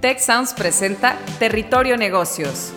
Tech 0.00 0.20
Sounds 0.20 0.54
presenta 0.54 1.18
Territorio 1.40 1.96
Negocios. 1.96 2.72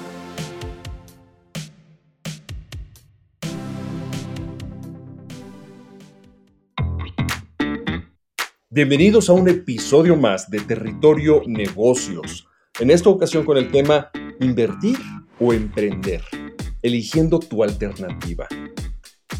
Bienvenidos 8.71 9.30
a 9.30 9.34
un 9.34 9.48
episodio 9.50 10.16
más 10.16 10.50
de 10.50 10.62
Territorio 10.62 11.44
Negocios. 11.46 12.48
En 12.80 12.89
esta 12.89 13.10
ocasión 13.10 13.46
con 13.46 13.58
el 13.58 13.70
tema 13.70 14.10
Invertir 14.40 14.98
o 15.40 15.54
emprender, 15.54 16.24
eligiendo 16.82 17.38
tu 17.38 17.64
alternativa. 17.64 18.48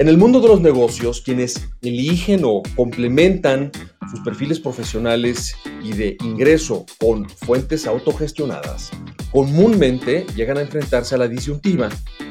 En 0.02 0.08
el 0.08 0.18
mundo 0.18 0.42
de 0.42 0.48
los 0.48 0.62
negocios, 0.62 1.22
quienes 1.22 1.70
eligen 1.84 2.42
o 2.44 2.64
complementan 2.76 3.72
sus 4.10 4.20
perfiles 4.22 4.60
profesionales 4.60 5.54
y 5.84 5.94
de 5.94 6.18
ingreso 6.24 6.88
con 7.00 7.30
fuentes 7.30 7.86
autogestionadas, 7.86 8.90
comúnmente 9.32 10.26
llegan 10.36 10.58
a 10.58 10.62
enfrentarse 10.62 11.14
a 11.14 11.20
la 11.20 11.28
disyuntiva 11.28 11.88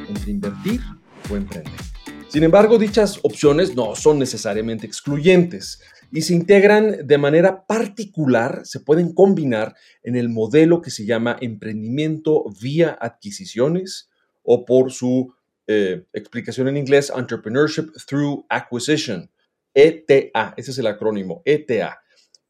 entre 0.08 0.32
invertir 0.32 0.80
o 1.30 1.36
emprender. 1.36 1.72
Sin 2.26 2.42
embargo, 2.42 2.76
dichas 2.76 3.20
opciones 3.22 3.76
no 3.76 3.94
son 3.94 4.18
necesariamente 4.18 4.84
excluyentes 4.84 5.80
y 6.10 6.22
se 6.22 6.34
integran 6.34 7.06
de 7.06 7.18
manera 7.18 7.66
particular, 7.66 8.62
se 8.64 8.80
pueden 8.80 9.14
combinar 9.14 9.76
en 10.02 10.16
el 10.16 10.28
modelo 10.28 10.82
que 10.82 10.90
se 10.90 11.06
llama 11.06 11.36
emprendimiento 11.40 12.46
vía 12.60 12.98
adquisiciones 13.00 14.10
o 14.42 14.64
por 14.64 14.90
su 14.90 15.34
eh, 15.72 16.04
explicación 16.12 16.66
en 16.66 16.76
inglés, 16.76 17.12
Entrepreneurship 17.16 17.92
Through 18.04 18.44
Acquisition, 18.48 19.30
ETA, 19.72 20.52
ese 20.56 20.72
es 20.72 20.78
el 20.78 20.88
acrónimo, 20.88 21.42
ETA. 21.44 22.02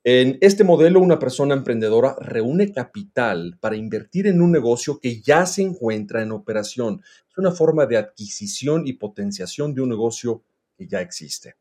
En 0.02 0.38
este 0.40 0.64
modelo, 0.64 1.00
una 1.00 1.18
persona 1.18 1.54
emprendedora 1.54 2.16
reúne 2.18 2.72
capital 2.72 3.58
para 3.60 3.76
invertir 3.76 4.26
en 4.26 4.40
un 4.40 4.50
negocio 4.50 4.98
que 4.98 5.20
ya 5.20 5.44
se 5.44 5.60
encuentra 5.60 6.22
en 6.22 6.32
operación. 6.32 7.02
Es 7.28 7.36
una 7.36 7.50
forma 7.52 7.84
de 7.84 7.98
adquisición 7.98 8.86
y 8.86 8.94
potenciación 8.94 9.74
de 9.74 9.82
un 9.82 9.90
negocio 9.90 10.42
que 10.78 10.88
ya 10.88 11.02
existe. 11.02 11.56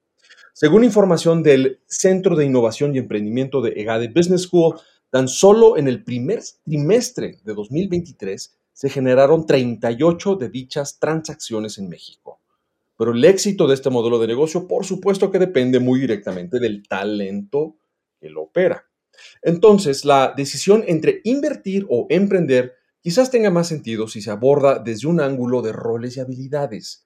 Según 0.53 0.85
información 0.85 1.43
del 1.43 1.81
Centro 1.87 2.37
de 2.37 2.45
Innovación 2.45 2.95
y 2.95 2.99
Emprendimiento 2.99 3.61
de 3.61 3.73
EGADE 3.75 4.13
Business 4.15 4.43
School, 4.43 4.79
tan 5.09 5.27
solo 5.27 5.75
en 5.75 5.89
el 5.89 6.05
primer 6.05 6.39
trimestre 6.63 7.39
de 7.43 7.53
2023 7.53 8.58
se 8.79 8.89
generaron 8.89 9.45
38 9.45 10.37
de 10.37 10.47
dichas 10.47 10.99
transacciones 10.99 11.77
en 11.79 11.89
México. 11.89 12.39
Pero 12.97 13.11
el 13.11 13.25
éxito 13.25 13.67
de 13.67 13.73
este 13.73 13.89
modelo 13.89 14.19
de 14.19 14.27
negocio, 14.27 14.69
por 14.69 14.85
supuesto 14.85 15.29
que 15.29 15.37
depende 15.37 15.81
muy 15.81 15.99
directamente 15.99 16.59
del 16.59 16.87
talento 16.87 17.75
que 18.21 18.29
lo 18.29 18.43
opera. 18.43 18.85
Entonces, 19.41 20.05
la 20.05 20.33
decisión 20.33 20.85
entre 20.87 21.19
invertir 21.25 21.85
o 21.89 22.07
emprender 22.09 22.75
quizás 23.01 23.29
tenga 23.29 23.49
más 23.49 23.67
sentido 23.67 24.07
si 24.07 24.21
se 24.21 24.31
aborda 24.31 24.79
desde 24.79 25.09
un 25.09 25.19
ángulo 25.19 25.61
de 25.61 25.73
roles 25.73 26.15
y 26.15 26.21
habilidades. 26.21 27.05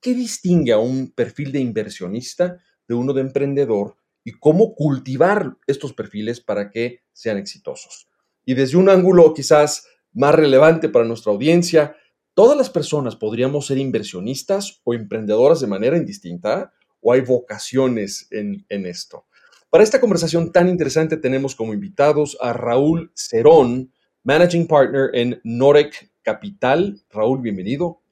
¿Qué 0.00 0.14
distingue 0.14 0.72
a 0.72 0.78
un 0.78 1.10
perfil 1.10 1.52
de 1.52 1.60
inversionista 1.60 2.62
de 2.88 2.94
uno 2.94 3.12
de 3.12 3.20
emprendedor 3.20 3.96
y 4.24 4.32
cómo 4.32 4.74
cultivar 4.74 5.58
estos 5.66 5.92
perfiles 5.92 6.40
para 6.40 6.70
que 6.70 7.02
sean 7.12 7.36
exitosos. 7.36 8.08
Y 8.46 8.54
desde 8.54 8.78
un 8.78 8.88
ángulo 8.88 9.34
quizás 9.34 9.86
más 10.12 10.34
relevante 10.34 10.88
para 10.88 11.04
nuestra 11.04 11.32
audiencia, 11.32 11.96
¿todas 12.34 12.56
las 12.56 12.70
personas 12.70 13.16
podríamos 13.16 13.66
ser 13.66 13.78
inversionistas 13.78 14.80
o 14.84 14.94
emprendedoras 14.94 15.60
de 15.60 15.66
manera 15.66 15.96
indistinta 15.96 16.72
o 17.00 17.12
hay 17.12 17.20
vocaciones 17.20 18.28
en, 18.30 18.64
en 18.68 18.86
esto? 18.86 19.26
Para 19.70 19.84
esta 19.84 20.00
conversación 20.00 20.50
tan 20.50 20.68
interesante 20.68 21.16
tenemos 21.16 21.54
como 21.54 21.72
invitados 21.72 22.36
a 22.40 22.52
Raúl 22.52 23.12
Cerón, 23.14 23.92
Managing 24.24 24.66
Partner 24.66 25.10
en 25.12 25.40
Norec 25.44 26.10
Capital. 26.22 27.00
Raúl, 27.10 27.40
bienvenido. 27.40 28.02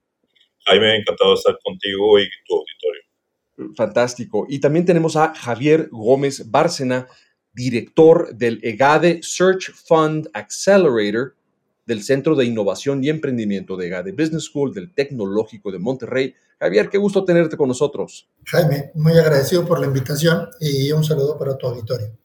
Jaime, 0.66 0.96
encantado 0.96 1.30
de 1.30 1.36
estar 1.36 1.58
contigo 1.64 2.18
y 2.20 2.28
tu 2.46 2.54
auditorio. 2.54 3.74
Fantástico. 3.74 4.46
Y 4.48 4.60
también 4.60 4.84
tenemos 4.84 5.16
a 5.16 5.34
Javier 5.34 5.88
Gómez 5.90 6.48
Bárcena, 6.48 7.08
director 7.52 8.32
del 8.36 8.60
EGADE 8.62 9.20
Search 9.22 9.72
Fund 9.72 10.28
Accelerator 10.34 11.37
del 11.88 12.02
Centro 12.02 12.36
de 12.36 12.44
Innovación 12.44 13.02
y 13.02 13.08
Emprendimiento 13.08 13.74
de 13.76 13.86
EGADE 13.86 14.12
Business 14.12 14.44
School 14.44 14.74
del 14.74 14.92
Tecnológico 14.92 15.72
de 15.72 15.78
Monterrey. 15.78 16.34
Javier, 16.60 16.90
qué 16.90 16.98
gusto 16.98 17.24
tenerte 17.24 17.56
con 17.56 17.66
nosotros. 17.66 18.28
Jaime, 18.44 18.90
muy 18.94 19.18
agradecido 19.18 19.66
por 19.66 19.80
la 19.80 19.86
invitación 19.86 20.48
y 20.60 20.92
un 20.92 21.02
saludo 21.02 21.38
para 21.38 21.56
tu 21.56 21.66
auditorio. 21.66 22.16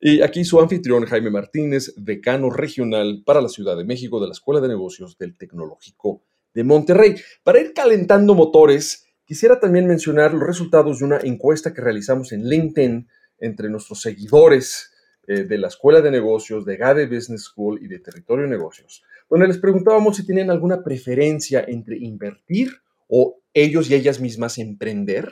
Y 0.00 0.20
aquí 0.20 0.44
su 0.44 0.60
anfitrión, 0.60 1.06
Jaime 1.06 1.30
Martínez, 1.30 1.94
decano 1.96 2.50
regional 2.50 3.22
para 3.24 3.40
la 3.40 3.48
Ciudad 3.48 3.76
de 3.76 3.84
México 3.84 4.20
de 4.20 4.26
la 4.26 4.32
Escuela 4.32 4.60
de 4.60 4.68
Negocios 4.68 5.16
del 5.16 5.38
Tecnológico 5.38 6.22
de 6.52 6.64
Monterrey. 6.64 7.14
Para 7.44 7.60
ir 7.60 7.72
calentando 7.72 8.34
motores, 8.34 9.08
Quisiera 9.28 9.60
también 9.60 9.86
mencionar 9.86 10.32
los 10.32 10.46
resultados 10.46 11.00
de 11.00 11.04
una 11.04 11.18
encuesta 11.22 11.74
que 11.74 11.82
realizamos 11.82 12.32
en 12.32 12.48
LinkedIn 12.48 13.08
entre 13.40 13.68
nuestros 13.68 14.00
seguidores 14.00 14.90
eh, 15.30 15.44
de 15.44 15.58
la 15.58 15.68
Escuela 15.68 16.00
de 16.00 16.10
Negocios, 16.10 16.64
de 16.64 16.78
GADE 16.78 17.06
Business 17.06 17.42
School 17.42 17.78
y 17.82 17.86
de 17.86 17.98
Territorio 17.98 18.46
Negocios, 18.46 19.02
donde 19.28 19.46
les 19.46 19.58
preguntábamos 19.58 20.16
si 20.16 20.26
tenían 20.26 20.50
alguna 20.50 20.82
preferencia 20.82 21.62
entre 21.68 21.98
invertir 21.98 22.80
o 23.08 23.38
ellos 23.52 23.90
y 23.90 23.94
ellas 23.94 24.20
mismas 24.20 24.56
emprender. 24.56 25.30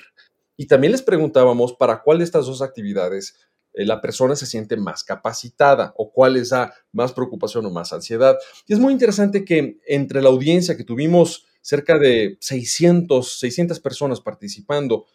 Y 0.54 0.66
también 0.66 0.92
les 0.92 1.00
preguntábamos 1.00 1.72
para 1.72 2.02
cuál 2.02 2.18
de 2.18 2.24
estas 2.24 2.44
dos 2.44 2.60
actividades 2.60 3.38
eh, 3.72 3.86
la 3.86 4.02
persona 4.02 4.36
se 4.36 4.44
siente 4.44 4.76
más 4.76 5.02
capacitada 5.02 5.94
o 5.96 6.12
cuál 6.12 6.36
es 6.36 6.50
la 6.50 6.74
más 6.92 7.14
preocupación 7.14 7.64
o 7.64 7.70
más 7.70 7.94
ansiedad. 7.94 8.36
Y 8.66 8.74
es 8.74 8.78
muy 8.78 8.92
interesante 8.92 9.46
que 9.46 9.78
entre 9.86 10.20
la 10.20 10.28
audiencia 10.28 10.76
que 10.76 10.84
tuvimos 10.84 11.46
cerca 11.62 11.98
de 11.98 12.36
600, 12.38 13.38
600 13.38 13.80
personas 13.80 14.20
participando. 14.20 15.06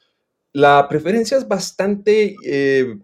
La 0.53 0.87
preferencia 0.89 1.37
es 1.37 1.47
bastante 1.47 2.35
eh, 2.43 2.97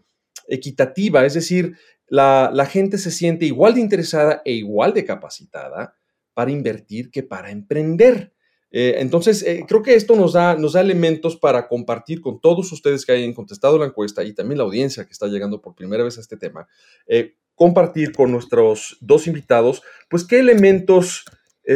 equitativa, 0.47 1.25
es 1.25 1.33
decir, 1.33 1.77
la, 2.07 2.67
gente 2.69 2.97
se 2.97 3.11
siente 3.11 3.45
igual 3.45 3.75
de 3.75 3.81
interesada 3.81 4.41
e 4.45 4.53
igual 4.53 4.93
de 4.93 5.05
capacitada 5.05 5.95
para 6.33 6.51
invertir 6.51 7.11
que 7.11 7.23
para 7.23 7.51
emprender. 7.51 8.33
Eh, 8.71 8.95
entonces, 8.99 9.43
eh, 9.43 9.65
creo 9.67 9.81
que 9.81 9.95
esto 9.95 10.15
nos 10.15 10.33
da, 10.33 10.55
nos 10.55 10.73
da 10.73 10.81
elementos 10.81 11.35
para 11.35 11.67
compartir 11.67 12.21
con 12.21 12.39
todos 12.39 12.71
ustedes 12.71 13.05
que 13.05 13.13
hayan 13.13 13.33
contestado 13.33 13.77
la 13.77 13.85
encuesta 13.85 14.23
y 14.23 14.33
también 14.33 14.57
la 14.57 14.63
audiencia 14.63 15.05
que 15.05 15.11
está 15.11 15.27
llegando 15.27 15.61
por 15.61 15.75
primera 15.75 16.03
vez 16.03 16.17
a 16.17 16.21
este 16.21 16.37
tema, 16.37 16.67
compartir 17.55 18.11
con 18.13 18.31
nuestros 18.31 18.97
dos 19.01 19.27
invitados, 19.27 19.81
pues 20.09 20.23
qué 20.23 20.39
elementos 20.39 21.25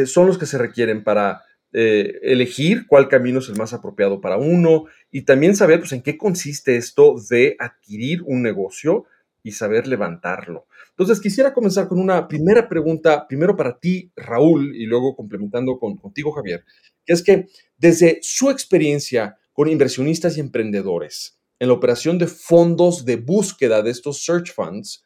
son 0.06 0.26
los 0.26 0.38
que 0.38 0.46
se 0.46 0.58
requieren 0.58 1.02
para 1.02 1.42
eh, 1.72 2.18
elegir 2.22 2.86
cuál 2.86 3.08
camino 3.08 3.38
es 3.38 3.48
el 3.48 3.56
más 3.56 3.72
apropiado 3.72 4.20
para 4.20 4.36
uno 4.36 4.84
y 5.10 5.22
también 5.22 5.56
saber 5.56 5.80
pues, 5.80 5.92
en 5.92 6.02
qué 6.02 6.18
consiste 6.18 6.76
esto 6.76 7.16
de 7.30 7.56
adquirir 7.58 8.22
un 8.24 8.42
negocio 8.42 9.06
y 9.42 9.52
saber 9.52 9.86
levantarlo. 9.86 10.66
Entonces, 10.90 11.20
quisiera 11.20 11.52
comenzar 11.52 11.88
con 11.88 11.98
una 11.98 12.28
primera 12.28 12.68
pregunta, 12.68 13.26
primero 13.26 13.56
para 13.56 13.78
ti, 13.78 14.12
Raúl, 14.14 14.76
y 14.76 14.86
luego 14.86 15.16
complementando 15.16 15.78
con, 15.78 15.96
contigo, 15.96 16.32
Javier, 16.32 16.64
que 17.04 17.12
es 17.12 17.22
que 17.22 17.48
desde 17.76 18.18
su 18.22 18.50
experiencia 18.50 19.38
con 19.52 19.68
inversionistas 19.68 20.36
y 20.36 20.40
emprendedores 20.40 21.38
en 21.58 21.68
la 21.68 21.74
operación 21.74 22.18
de 22.18 22.26
fondos 22.26 23.04
de 23.04 23.16
búsqueda 23.16 23.82
de 23.82 23.90
estos 23.90 24.24
search 24.24 24.52
funds, 24.52 25.04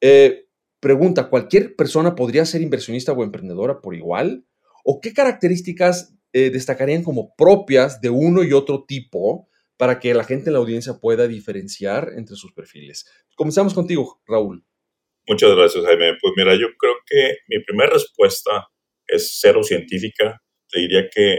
eh, 0.00 0.46
pregunta, 0.80 1.28
¿cualquier 1.28 1.76
persona 1.76 2.14
podría 2.14 2.44
ser 2.46 2.62
inversionista 2.62 3.12
o 3.12 3.22
emprendedora 3.22 3.80
por 3.80 3.94
igual? 3.94 4.44
¿O 4.92 5.00
qué 5.00 5.14
características 5.14 6.18
eh, 6.32 6.50
destacarían 6.50 7.04
como 7.04 7.32
propias 7.36 8.00
de 8.00 8.10
uno 8.10 8.42
y 8.42 8.52
otro 8.52 8.86
tipo 8.88 9.48
para 9.76 10.00
que 10.00 10.12
la 10.14 10.24
gente 10.24 10.48
en 10.48 10.54
la 10.54 10.58
audiencia 10.58 10.98
pueda 11.00 11.28
diferenciar 11.28 12.08
entre 12.16 12.34
sus 12.34 12.52
perfiles? 12.52 13.06
Comenzamos 13.36 13.72
contigo, 13.72 14.20
Raúl. 14.26 14.64
Muchas 15.28 15.54
gracias, 15.54 15.84
Jaime. 15.84 16.14
Pues 16.20 16.32
mira, 16.36 16.56
yo 16.56 16.66
creo 16.76 16.94
que 17.06 17.36
mi 17.46 17.62
primera 17.62 17.92
respuesta 17.92 18.66
es 19.06 19.38
cero 19.40 19.62
científica. 19.62 20.42
Te 20.68 20.80
diría 20.80 21.08
que 21.08 21.38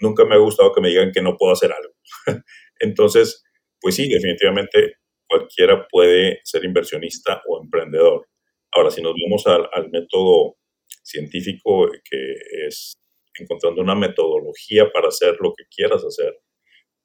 nunca 0.00 0.24
me 0.24 0.34
ha 0.34 0.38
gustado 0.38 0.72
que 0.72 0.80
me 0.80 0.88
digan 0.88 1.12
que 1.12 1.22
no 1.22 1.36
puedo 1.36 1.52
hacer 1.52 1.70
algo. 1.70 1.94
Entonces, 2.80 3.44
pues 3.80 3.94
sí, 3.94 4.08
definitivamente 4.08 4.94
cualquiera 5.28 5.86
puede 5.88 6.40
ser 6.42 6.64
inversionista 6.64 7.42
o 7.46 7.62
emprendedor. 7.62 8.26
Ahora, 8.72 8.90
si 8.90 9.00
nos 9.02 9.14
vamos 9.22 9.46
al 9.46 9.88
método 9.92 10.56
científico 11.02 11.88
que 12.04 12.34
es 12.66 12.94
encontrando 13.38 13.82
una 13.82 13.94
metodología 13.94 14.90
para 14.92 15.08
hacer 15.08 15.36
lo 15.40 15.52
que 15.56 15.64
quieras 15.74 16.04
hacer, 16.04 16.34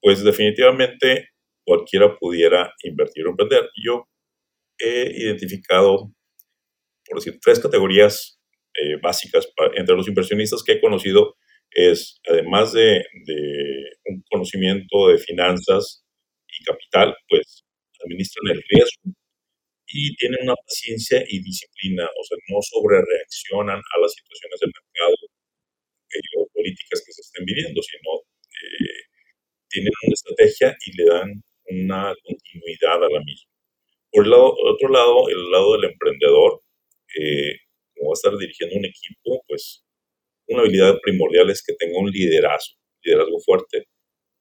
pues 0.02 0.24
definitivamente 0.24 1.30
cualquiera 1.66 2.16
pudiera 2.18 2.74
invertir 2.84 3.26
o 3.28 3.32
emprender. 3.32 3.70
Yo 3.84 4.08
he 4.80 5.12
identificado, 5.24 6.12
por 7.06 7.18
decir, 7.20 7.40
tres 7.42 7.60
categorías 7.60 8.40
eh, 8.76 8.98
básicas 9.02 9.48
entre 9.76 9.96
los 9.96 10.08
inversionistas 10.08 10.64
que 10.64 10.74
he 10.74 10.82
conocido. 10.82 11.36
Es, 11.72 12.22
además 12.30 12.72
de, 12.74 13.04
de 13.26 13.84
un 14.06 14.24
conocimiento 14.30 15.10
de 15.10 15.18
finanzas 15.18 16.06
y 16.48 16.64
capital, 16.64 17.16
pues 17.28 17.66
administran 18.06 18.56
el 18.56 18.64
riesgo 18.70 19.17
y 19.88 20.16
tienen 20.18 20.40
una 20.44 20.56
paciencia 20.56 21.24
y 21.28 21.42
disciplina, 21.42 22.04
o 22.06 22.24
sea, 22.24 22.38
no 22.50 22.60
sobre 22.62 23.00
reaccionan 23.02 23.80
a 23.80 24.00
las 24.02 24.14
situaciones 24.14 24.60
del 24.60 24.72
mercado 24.76 25.16
eh, 26.14 26.38
o 26.38 26.48
políticas 26.54 27.04
que 27.06 27.14
se 27.14 27.22
estén 27.22 27.46
viviendo, 27.46 27.82
sino 27.82 28.12
eh, 28.22 29.08
tienen 29.70 29.94
una 30.04 30.14
estrategia 30.14 30.78
y 30.86 30.98
le 30.98 31.06
dan 31.06 31.44
una 31.70 32.16
continuidad 32.24 33.04
a 33.04 33.10
la 33.10 33.20
misma. 33.24 33.52
Por 34.12 34.26
el 34.26 34.32
lado, 34.32 34.56
otro 34.56 34.90
lado, 34.90 35.30
el 35.30 35.52
lado 35.52 35.74
del 35.78 35.92
emprendedor, 35.92 36.62
eh, 37.18 37.60
como 37.96 38.10
va 38.10 38.14
a 38.14 38.20
estar 38.20 38.38
dirigiendo 38.38 38.76
un 38.76 38.86
equipo, 38.86 39.44
pues 39.48 39.84
una 40.48 40.62
habilidad 40.62 41.00
primordial 41.02 41.50
es 41.50 41.64
que 41.64 41.74
tenga 41.74 42.00
un 42.00 42.10
liderazgo, 42.10 42.78
liderazgo 43.04 43.40
fuerte, 43.40 43.88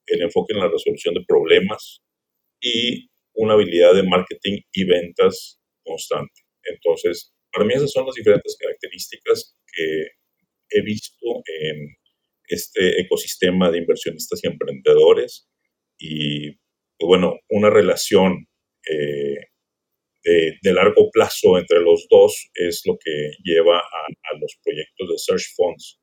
el 0.06 0.22
enfoque 0.22 0.54
en 0.54 0.60
la 0.60 0.69
resolución 0.69 1.14
de 1.14 1.25
problemas 1.26 2.00
y 2.60 3.08
una 3.37 3.55
habilidad 3.55 3.94
de 3.94 4.03
marketing 4.03 4.61
y 4.73 4.85
ventas 4.85 5.61
constante. 5.85 6.43
Entonces, 6.65 7.33
para 7.53 7.65
mí 7.65 7.75
esas 7.75 7.93
son 7.93 8.06
las 8.06 8.15
diferentes 8.15 8.56
características 8.59 9.56
que 9.73 10.06
he 10.71 10.83
visto 10.83 11.43
en 11.62 11.97
este 12.49 13.00
ecosistema 13.00 13.71
de 13.71 13.79
inversionistas 13.79 14.41
y 14.43 14.49
emprendedores 14.49 15.49
y, 15.99 16.50
pues, 16.50 17.06
bueno, 17.06 17.38
una 17.50 17.71
relación 17.71 18.47
eh, 18.88 19.37
de, 20.62 20.73
largo 20.73 21.11
plazo 21.11 21.56
entre 21.56 21.81
los 21.81 22.06
dos 22.11 22.50
es 22.55 22.82
lo 22.85 22.99
que 22.99 23.31
lleva 23.44 23.79
a, 23.79 24.39
los 24.41 24.59
proyectos 24.62 25.09
de 25.09 25.19
search 25.19 25.55
funds 25.55 26.00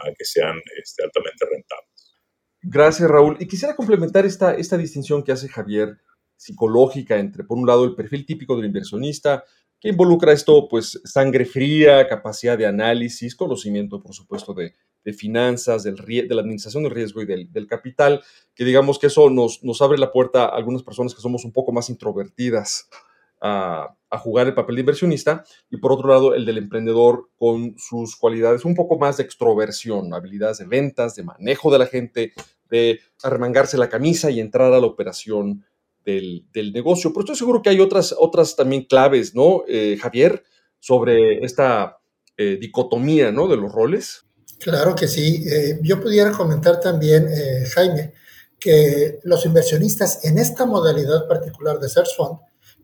a 0.00 0.12
que 0.16 0.24
sean 0.24 0.60
este, 0.80 1.02
altamente 1.02 1.44
rentables. 1.44 2.14
Gracias, 2.62 3.10
Raúl. 3.10 3.36
Y 3.40 3.46
quisiera 3.46 3.76
complementar 3.76 4.24
esta, 4.24 4.54
esta 4.54 4.78
distinción 4.78 5.22
que 5.22 5.32
hace 5.32 5.48
Javier 5.48 5.98
psicológica 6.36 7.18
entre, 7.18 7.44
por 7.44 7.58
un 7.58 7.66
lado, 7.66 7.84
el 7.84 7.94
perfil 7.94 8.26
típico 8.26 8.56
del 8.56 8.66
inversionista, 8.66 9.44
que 9.84 9.90
involucra 9.90 10.32
esto, 10.32 10.66
pues, 10.66 10.98
sangre 11.04 11.44
fría, 11.44 12.08
capacidad 12.08 12.56
de 12.56 12.64
análisis, 12.64 13.36
conocimiento, 13.36 14.02
por 14.02 14.14
supuesto, 14.14 14.54
de, 14.54 14.72
finanzas, 15.12 15.82
del, 15.82 15.96
de 15.96 16.34
la 16.34 16.40
administración 16.40 16.84
del 16.84 16.92
riesgo 16.92 17.20
y 17.20 17.26
del, 17.26 17.52
del, 17.52 17.66
capital, 17.66 18.22
que 18.54 18.64
digamos 18.64 18.98
que 18.98 19.08
eso 19.08 19.28
nos, 19.28 19.62
nos 19.62 19.82
abre 19.82 19.98
la 19.98 20.10
puerta 20.10 20.46
a 20.46 20.56
algunas 20.56 20.82
personas 20.82 21.14
que 21.14 21.20
somos 21.20 21.44
un 21.44 21.52
poco 21.52 21.70
más 21.72 21.90
introvertidas 21.90 22.88
a, 23.42 23.94
a, 24.08 24.18
jugar 24.18 24.46
el 24.46 24.54
papel 24.54 24.76
de 24.76 24.80
inversionista, 24.80 25.44
y 25.68 25.76
por 25.76 25.92
otro 25.92 26.08
lado, 26.08 26.34
el 26.34 26.46
del 26.46 26.56
emprendedor 26.56 27.28
con 27.36 27.74
sus 27.76 28.16
cualidades 28.16 28.64
un 28.64 28.74
poco 28.74 28.98
más 28.98 29.18
de 29.18 29.24
extroversión, 29.24 30.14
habilidades 30.14 30.56
de 30.56 30.64
ventas, 30.64 31.14
de 31.14 31.24
manejo 31.24 31.70
de 31.70 31.78
la 31.78 31.86
gente, 31.86 32.32
de 32.70 33.00
arremangarse 33.22 33.76
la 33.76 33.90
camisa 33.90 34.30
y 34.30 34.40
entrar 34.40 34.72
a 34.72 34.80
la 34.80 34.86
operación 34.86 35.66
del, 36.04 36.72
negocio. 36.72 37.12
Pero 37.12 37.20
estoy 37.20 37.36
seguro 37.36 37.62
que 37.62 37.70
hay 37.70 37.80
otras, 37.80 38.14
otras 38.16 38.56
también 38.56 38.84
claves, 38.84 39.34
¿no, 39.34 39.64
eh, 39.66 39.96
Javier, 40.00 40.42
sobre 40.78 41.44
esta 41.44 41.98
eh, 42.36 42.58
dicotomía, 42.60 43.32
¿no? 43.32 43.48
De 43.48 43.56
los 43.56 43.72
roles. 43.72 44.24
Claro 44.58 44.94
que 44.94 45.08
sí. 45.08 45.44
Eh, 45.48 45.78
yo 45.82 46.00
pudiera 46.00 46.32
comentar 46.32 46.80
también, 46.80 47.28
Jaime, 47.74 48.12
que 48.58 49.18
los 49.24 49.44
inversionistas 49.46 50.24
en 50.24 50.38
esta 50.38 50.64
modalidad 50.64 51.26
particular 51.28 51.78
de 51.78 51.88
Search 51.88 52.16
Fund 52.16 52.38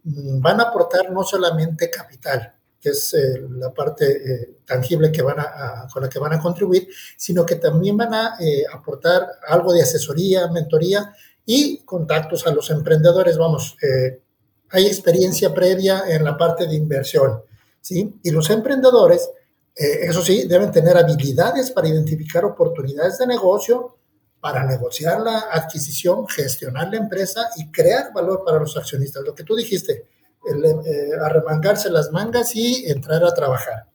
mm, 0.05 0.41
van 0.41 0.61
a 0.61 0.65
aportar 0.65 1.11
no 1.11 1.23
solamente 1.23 1.91
capital, 1.91 2.55
que 2.81 2.91
es 2.91 3.15
la 3.51 3.73
parte 3.73 4.57
tangible 4.65 5.13
que 5.13 5.21
van 5.21 5.39
a, 5.39 5.87
con 5.93 6.03
la 6.03 6.09
que 6.09 6.19
van 6.19 6.33
a 6.33 6.41
contribuir, 6.41 6.89
sino 7.17 7.45
que 7.45 7.57
también 7.57 7.97
van 7.97 8.15
a 8.15 8.39
aportar 8.73 9.27
algo 9.47 9.75
de 9.75 9.83
asesoría, 9.83 10.49
mentoría 10.49 11.13
y 11.53 11.79
contactos 11.79 12.47
a 12.47 12.53
los 12.53 12.71
emprendedores. 12.71 13.37
Vamos, 13.37 13.77
eh, 13.83 14.23
hay 14.69 14.87
experiencia 14.87 15.53
previa 15.53 16.05
en 16.07 16.23
la 16.23 16.37
parte 16.37 16.69
de 16.69 16.77
inversión, 16.77 17.43
¿sí? 17.81 18.21
Y 18.23 18.31
los 18.31 18.49
emprendedores, 18.51 19.29
eh, 19.75 19.99
eso 20.03 20.23
sí, 20.23 20.47
deben 20.47 20.71
tener 20.71 20.97
habilidades 20.97 21.73
para 21.73 21.89
identificar 21.89 22.45
oportunidades 22.45 23.19
de 23.19 23.27
negocio, 23.27 23.97
para 24.39 24.65
negociar 24.65 25.23
la 25.23 25.47
adquisición, 25.51 26.29
gestionar 26.29 26.89
la 26.89 26.99
empresa 26.99 27.49
y 27.57 27.69
crear 27.73 28.13
valor 28.13 28.45
para 28.47 28.61
los 28.61 28.77
accionistas. 28.77 29.25
Lo 29.25 29.35
que 29.35 29.43
tú 29.43 29.57
dijiste, 29.57 30.05
eh, 30.47 31.11
arremangarse 31.21 31.91
las 31.91 32.13
mangas 32.13 32.55
y 32.55 32.89
entrar 32.89 33.25
a 33.25 33.35
trabajar. 33.35 33.87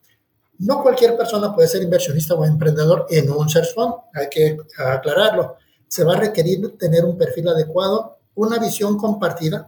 No 0.58 0.82
cualquier 0.82 1.16
persona 1.16 1.54
puede 1.54 1.68
ser 1.68 1.82
inversionista 1.82 2.34
o 2.34 2.44
emprendedor 2.44 3.06
en 3.08 3.30
un 3.30 3.48
search 3.48 3.74
fund, 3.74 3.94
hay 4.12 4.28
que 4.28 4.58
aclararlo 4.76 5.56
se 5.88 6.04
va 6.04 6.14
a 6.14 6.20
requerir 6.20 6.76
tener 6.78 7.04
un 7.04 7.16
perfil 7.16 7.48
adecuado, 7.48 8.18
una 8.34 8.58
visión 8.58 8.98
compartida, 8.98 9.66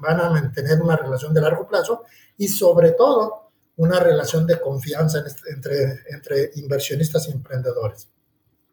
van 0.00 0.20
a 0.20 0.30
mantener 0.30 0.82
una 0.82 0.96
relación 0.96 1.32
de 1.32 1.40
largo 1.40 1.66
plazo 1.66 2.04
y 2.36 2.48
sobre 2.48 2.92
todo 2.92 3.50
una 3.76 4.00
relación 4.00 4.46
de 4.46 4.60
confianza 4.60 5.24
entre, 5.50 6.00
entre 6.10 6.50
inversionistas 6.56 7.28
y 7.28 7.32
emprendedores. 7.32 8.08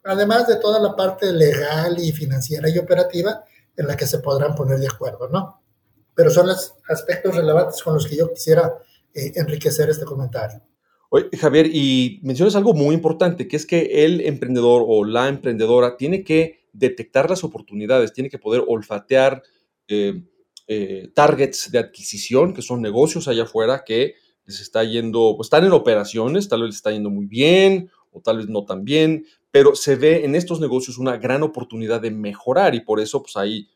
Además 0.04 0.48
de 0.48 0.58
toda 0.58 0.80
la 0.80 0.96
parte 0.96 1.32
legal 1.32 1.98
y 2.00 2.12
financiera 2.12 2.70
y 2.70 2.78
operativa 2.78 3.44
en 3.78 3.88
la 3.88 3.96
que 3.96 4.08
se 4.08 4.20
podrán 4.20 4.56
poner 4.56 4.80
de 4.80 4.88
acuerdo, 4.88 5.30
¿no? 5.30 5.62
Pero 6.14 6.30
son 6.30 6.48
los 6.48 6.76
aspectos 6.88 7.36
relevantes 7.36 7.82
con 7.84 7.94
los 7.94 8.08
que 8.08 8.18
yo 8.18 8.34
quisiera 8.34 8.78
eh, 9.14 9.32
enriquecer 9.36 9.90
este 9.90 10.06
comentario. 10.06 10.62
Oye, 11.16 11.30
Javier, 11.38 11.70
y 11.74 12.20
mencionas 12.24 12.58
algo 12.58 12.74
muy 12.74 12.94
importante, 12.94 13.48
que 13.48 13.56
es 13.56 13.66
que 13.66 14.04
el 14.04 14.20
emprendedor 14.20 14.84
o 14.86 15.06
la 15.06 15.30
emprendedora 15.30 15.96
tiene 15.96 16.26
que 16.26 16.68
detectar 16.74 17.30
las 17.30 17.46
oportunidades, 17.46 18.12
tiene 18.12 18.30
que 18.30 18.38
poder 18.38 18.66
olfatear 18.68 19.42
eh, 19.88 20.26
eh, 20.68 21.10
targets 21.14 21.72
de 21.72 21.80
adquisición, 21.80 22.54
que 22.54 22.62
son 22.62 22.82
negocios 22.82 23.30
allá 23.30 23.44
afuera 23.44 23.86
que 23.86 24.16
les 24.46 24.60
está 24.60 24.84
yendo, 24.84 25.36
pues 25.38 25.46
están 25.46 25.64
en 25.64 25.72
operaciones, 25.72 26.50
tal 26.50 26.64
vez 26.64 26.72
les 26.72 26.76
está 26.76 26.92
yendo 26.92 27.10
muy 27.10 27.28
bien 27.28 27.90
o 28.12 28.20
tal 28.20 28.40
vez 28.40 28.50
no 28.50 28.66
tan 28.66 28.84
bien, 28.84 29.26
pero 29.52 29.74
se 29.74 29.96
ve 29.96 30.26
en 30.26 30.36
estos 30.36 30.60
negocios 30.60 30.98
una 30.98 31.16
gran 31.16 31.44
oportunidad 31.44 32.02
de 32.02 32.12
mejorar 32.12 32.76
y 32.76 32.82
por 32.82 33.00
eso 33.00 33.22
pues 33.24 33.38
hay 33.38 33.70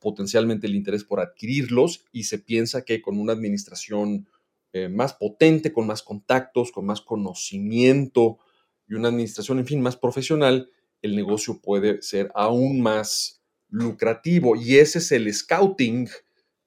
potencialmente 0.00 0.66
el 0.66 0.74
interés 0.74 1.04
por 1.04 1.20
adquirirlos 1.20 2.02
y 2.10 2.24
se 2.24 2.40
piensa 2.40 2.84
que 2.84 3.00
con 3.00 3.20
una 3.20 3.32
administración 3.32 4.26
eh, 4.72 4.88
más 4.88 5.14
potente, 5.14 5.72
con 5.72 5.86
más 5.86 6.02
contactos, 6.02 6.70
con 6.72 6.86
más 6.86 7.00
conocimiento 7.00 8.38
y 8.86 8.94
una 8.94 9.08
administración, 9.08 9.58
en 9.58 9.66
fin, 9.66 9.80
más 9.80 9.96
profesional, 9.96 10.70
el 11.02 11.16
negocio 11.16 11.60
puede 11.60 12.02
ser 12.02 12.30
aún 12.34 12.80
más 12.80 13.40
lucrativo. 13.68 14.56
Y 14.56 14.76
ese 14.78 14.98
es 14.98 15.12
el 15.12 15.32
scouting 15.32 16.08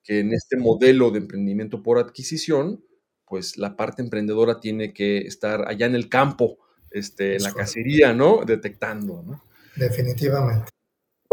que 0.03 0.19
en 0.19 0.33
este 0.33 0.57
modelo 0.57 1.11
de 1.11 1.19
emprendimiento 1.19 1.83
por 1.83 1.97
adquisición, 1.97 2.83
pues 3.25 3.57
la 3.57 3.75
parte 3.75 4.01
emprendedora 4.01 4.59
tiene 4.59 4.94
que 4.94 5.19
estar 5.19 5.67
allá 5.67 5.86
en 5.86 5.95
el 5.95 6.10
campo, 6.10 6.57
este, 6.91 7.36
en 7.36 7.43
la 7.43 7.53
cacería, 7.53 8.13
¿no? 8.13 8.43
Detectando, 8.45 9.24
¿no? 9.24 9.43
Definitivamente. 9.75 10.73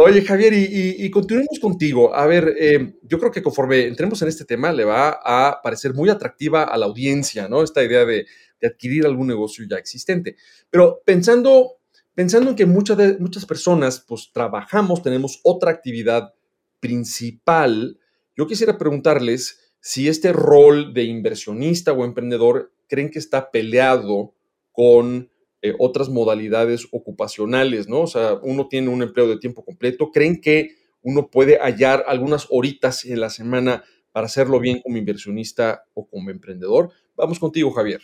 Oye, 0.03 0.23
Javier, 0.23 0.55
y, 0.55 1.11
continuemos 1.11 1.59
contigo. 1.61 2.15
A 2.15 2.27
ver, 2.27 2.57
eh, 2.59 2.95
yo 3.03 3.19
creo 3.19 3.31
que 3.31 3.43
conforme 3.43 3.87
entremos 3.87 4.23
en 4.23 4.29
este 4.29 4.47
tema, 4.47 4.73
le 4.73 4.87
va 4.87 5.21
a 5.23 5.61
parecer 5.63 5.93
muy 5.93 6.09
atractiva 6.09 6.63
a 6.63 6.79
la 6.79 6.87
audiencia, 6.87 7.51
¿no? 7.51 7.63
Esta 7.63 7.85
idea 7.85 8.07
de, 8.07 8.25
adquirir 8.63 9.05
algún 9.05 9.27
negocio 9.27 9.67
ya 9.69 9.77
existente. 9.77 10.37
Pero 10.71 11.03
pensando, 11.05 11.81
pensando 12.15 12.49
en 12.49 12.57
que 12.57 12.65
muchas, 12.65 12.97
de, 12.97 13.19
muchas 13.19 13.45
personas, 13.45 14.03
pues, 14.09 14.31
trabajamos, 14.33 15.03
tenemos 15.03 15.41
otra 15.43 15.71
actividad 15.71 16.33
principal, 16.81 17.99
yo 18.35 18.47
quisiera 18.47 18.79
preguntarles 18.79 19.75
si 19.81 20.09
este 20.09 20.33
rol 20.33 20.95
de 20.95 21.05
inversionista 21.05 21.93
o 21.93 22.07
emprendedor 22.07 22.73
creen 22.89 23.11
que 23.11 23.19
está 23.19 23.51
peleado 23.51 24.35
con 24.73 25.30
eh, 25.63 25.75
otras 25.79 26.09
modalidades 26.09 26.89
ocupacionales, 26.91 27.87
¿no? 27.87 28.01
O 28.01 28.07
sea, 28.07 28.39
uno 28.43 28.67
tiene 28.69 28.89
un 28.89 29.03
empleo 29.03 29.29
de 29.29 29.37
tiempo 29.39 29.63
completo. 29.63 30.11
¿Creen 30.11 30.41
que 30.41 30.77
uno 31.03 31.29
puede 31.29 31.59
hallar 31.59 32.03
algunas 32.07 32.47
horitas 32.49 33.05
en 33.05 33.21
la 33.21 33.29
semana 33.29 33.85
para 34.11 34.25
hacerlo 34.25 34.59
bien 34.59 34.81
como 34.81 34.97
inversionista 34.97 35.85
o 35.93 36.09
como 36.09 36.31
emprendedor? 36.31 36.93
Vamos 37.15 37.39
contigo, 37.39 37.71
Javier. 37.73 38.01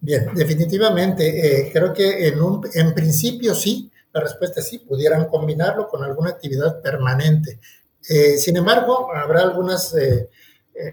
Bien, 0.00 0.28
definitivamente. 0.32 1.64
Eh, 1.64 1.70
creo 1.72 1.92
que 1.92 2.28
en, 2.28 2.40
un, 2.40 2.60
en 2.72 2.94
principio 2.94 3.56
sí, 3.56 3.90
la 4.12 4.20
respuesta 4.20 4.60
es 4.60 4.68
sí, 4.68 4.78
pudieran 4.78 5.26
combinarlo 5.26 5.88
con 5.88 6.04
alguna 6.04 6.30
actividad 6.30 6.80
permanente. 6.80 7.58
Eh, 8.08 8.38
sin 8.38 8.56
embargo, 8.58 9.12
habrá 9.12 9.42
algunas, 9.42 9.92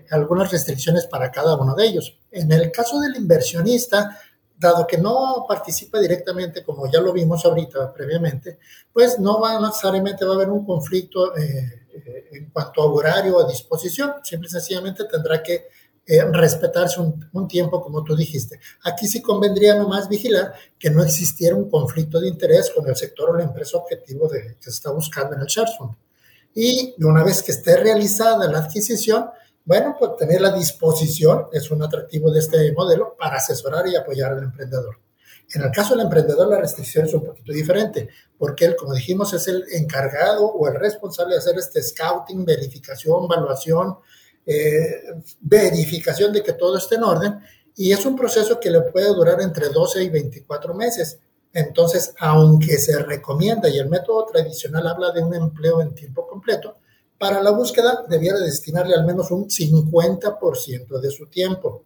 algunas 0.09 0.51
restricciones 0.51 1.05
para 1.05 1.29
cada 1.29 1.55
uno 1.55 1.75
de 1.75 1.85
ellos. 1.85 2.17
En 2.31 2.51
el 2.51 2.71
caso 2.71 2.99
del 2.99 3.15
inversionista, 3.15 4.17
dado 4.57 4.87
que 4.87 4.97
no 4.97 5.45
participa 5.47 5.99
directamente, 5.99 6.63
como 6.63 6.89
ya 6.91 7.01
lo 7.01 7.11
vimos 7.11 7.43
ahorita 7.45 7.93
previamente, 7.93 8.59
pues 8.91 9.19
no 9.19 9.39
va 9.39 9.59
necesariamente 9.59 10.25
va 10.25 10.31
a 10.31 10.35
haber 10.35 10.49
un 10.49 10.65
conflicto 10.65 11.35
eh, 11.35 11.83
en 12.31 12.49
cuanto 12.49 12.81
a 12.81 12.85
horario 12.85 13.37
o 13.37 13.47
disposición, 13.47 14.13
simple 14.23 14.47
y 14.47 14.51
sencillamente 14.51 15.05
tendrá 15.05 15.41
que 15.41 15.67
eh, 16.05 16.21
respetarse 16.25 16.99
un, 16.99 17.47
tiempo, 17.47 17.81
como 17.81 18.03
tú 18.03 18.13
dijiste. 18.15 18.59
Aquí 18.83 19.07
sí 19.07 19.21
convendría 19.21 19.75
nomás 19.75 20.09
vigilar 20.09 20.53
que 20.77 20.89
no 20.89 21.01
existiera 21.01 21.55
un 21.55 21.69
conflicto 21.69 22.19
de 22.19 22.27
interés 22.27 22.71
con 22.75 22.87
el 22.89 22.95
sector 22.95 23.29
o 23.29 23.37
la 23.37 23.43
empresa 23.43 23.77
objetivo 23.77 24.27
de, 24.27 24.57
que 24.59 24.63
se 24.63 24.69
está 24.71 24.91
buscando 24.91 25.35
en 25.35 25.41
el 25.41 25.47
share 25.47 25.69
fund. 25.77 25.95
Y 26.55 26.93
una 27.03 27.23
vez 27.23 27.41
que 27.41 27.53
esté 27.53 27.77
realizada 27.77 28.51
la 28.51 28.59
adquisición, 28.59 29.29
Bueno, 29.65 29.95
pues 29.97 30.17
tener 30.17 30.41
la 30.41 30.51
disposición 30.51 31.47
es 31.53 31.71
un 31.71 31.81
atractivo 31.81 32.29
de 32.31 32.39
este 32.39 32.71
modelo 32.73 33.15
para 33.17 33.37
asesorar 33.37 33.87
y 33.87 33.95
apoyar 33.95 34.33
al 34.33 34.43
emprendedor. 34.43 34.99
En 35.53 35.61
el 35.61 35.71
caso 35.71 35.95
del 35.95 36.05
emprendedor, 36.05 36.47
la 36.47 36.59
restricción 36.59 37.05
es 37.05 37.13
un 37.13 37.23
poquito 37.23 37.53
diferente, 37.53 38.09
porque 38.37 38.65
él, 38.65 38.75
como 38.75 38.93
dijimos, 38.93 39.33
es 39.33 39.47
el 39.47 39.63
encargado 39.71 40.45
o 40.45 40.67
el 40.67 40.75
responsable 40.75 41.33
de 41.33 41.39
hacer 41.39 41.57
este 41.57 41.81
scouting, 41.81 42.43
verificación, 42.43 43.25
evaluación, 43.25 43.97
eh, 44.45 45.01
verificación 45.39 46.33
de 46.33 46.43
que 46.43 46.53
todo 46.53 46.77
esté 46.77 46.95
en 46.95 47.03
orden, 47.03 47.39
y 47.75 47.91
es 47.91 48.05
un 48.05 48.15
proceso 48.15 48.59
que 48.59 48.69
le 48.69 48.81
puede 48.81 49.07
durar 49.07 49.41
entre 49.41 49.69
12 49.69 50.03
y 50.03 50.09
24 50.09 50.73
meses. 50.73 51.19
Entonces, 51.53 52.13
aunque 52.19 52.77
se 52.77 52.97
recomienda 52.99 53.69
y 53.69 53.77
el 53.77 53.89
método 53.89 54.25
tradicional 54.25 54.87
habla 54.87 55.11
de 55.11 55.23
un 55.23 55.33
empleo 55.35 55.81
en 55.81 55.93
tiempo 55.93 56.27
completo, 56.27 56.77
para 57.17 57.41
la 57.41 57.51
búsqueda 57.51 58.03
debiera 58.09 58.39
destinarle 58.39 58.95
al 58.95 59.05
menos 59.05 59.31
un 59.31 59.47
50% 59.47 60.99
de 60.99 61.11
su 61.11 61.27
tiempo. 61.27 61.83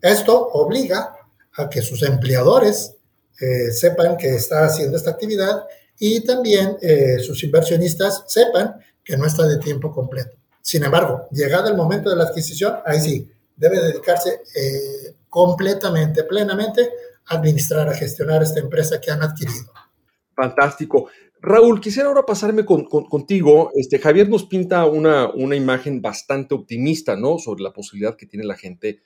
Esto 0.00 0.48
obliga 0.48 1.16
a 1.56 1.68
que 1.68 1.80
sus 1.80 2.02
empleadores 2.02 2.94
eh, 3.40 3.72
sepan 3.72 4.16
que 4.16 4.34
está 4.34 4.64
haciendo 4.64 4.96
esta 4.96 5.10
actividad 5.10 5.64
y 5.98 6.20
también 6.20 6.76
eh, 6.80 7.18
sus 7.20 7.42
inversionistas 7.44 8.24
sepan 8.26 8.80
que 9.02 9.16
no 9.16 9.26
está 9.26 9.46
de 9.46 9.58
tiempo 9.58 9.92
completo. 9.92 10.36
Sin 10.60 10.84
embargo, 10.84 11.28
llegado 11.30 11.68
el 11.68 11.76
momento 11.76 12.10
de 12.10 12.16
la 12.16 12.24
adquisición, 12.24 12.76
ahí 12.86 13.00
sí, 13.00 13.30
debe 13.56 13.80
dedicarse 13.80 14.42
eh, 14.54 15.14
completamente, 15.28 16.24
plenamente 16.24 16.90
a 17.26 17.36
administrar, 17.36 17.88
a 17.88 17.94
gestionar 17.94 18.42
esta 18.42 18.60
empresa 18.60 19.00
que 19.00 19.10
han 19.10 19.22
adquirido. 19.22 19.72
Fantástico. 20.34 21.08
Raúl, 21.44 21.80
quisiera 21.80 22.08
ahora 22.08 22.24
pasarme 22.24 22.64
contigo. 22.64 23.70
Este, 23.74 23.98
Javier 23.98 24.28
nos 24.28 24.46
pinta 24.46 24.86
una, 24.86 25.30
una 25.30 25.56
imagen 25.56 26.00
bastante 26.00 26.54
optimista, 26.54 27.16
¿no? 27.16 27.38
Sobre 27.38 27.62
la 27.62 27.72
posibilidad 27.72 28.16
que 28.16 28.26
tiene 28.26 28.46
la 28.46 28.56
gente 28.56 29.00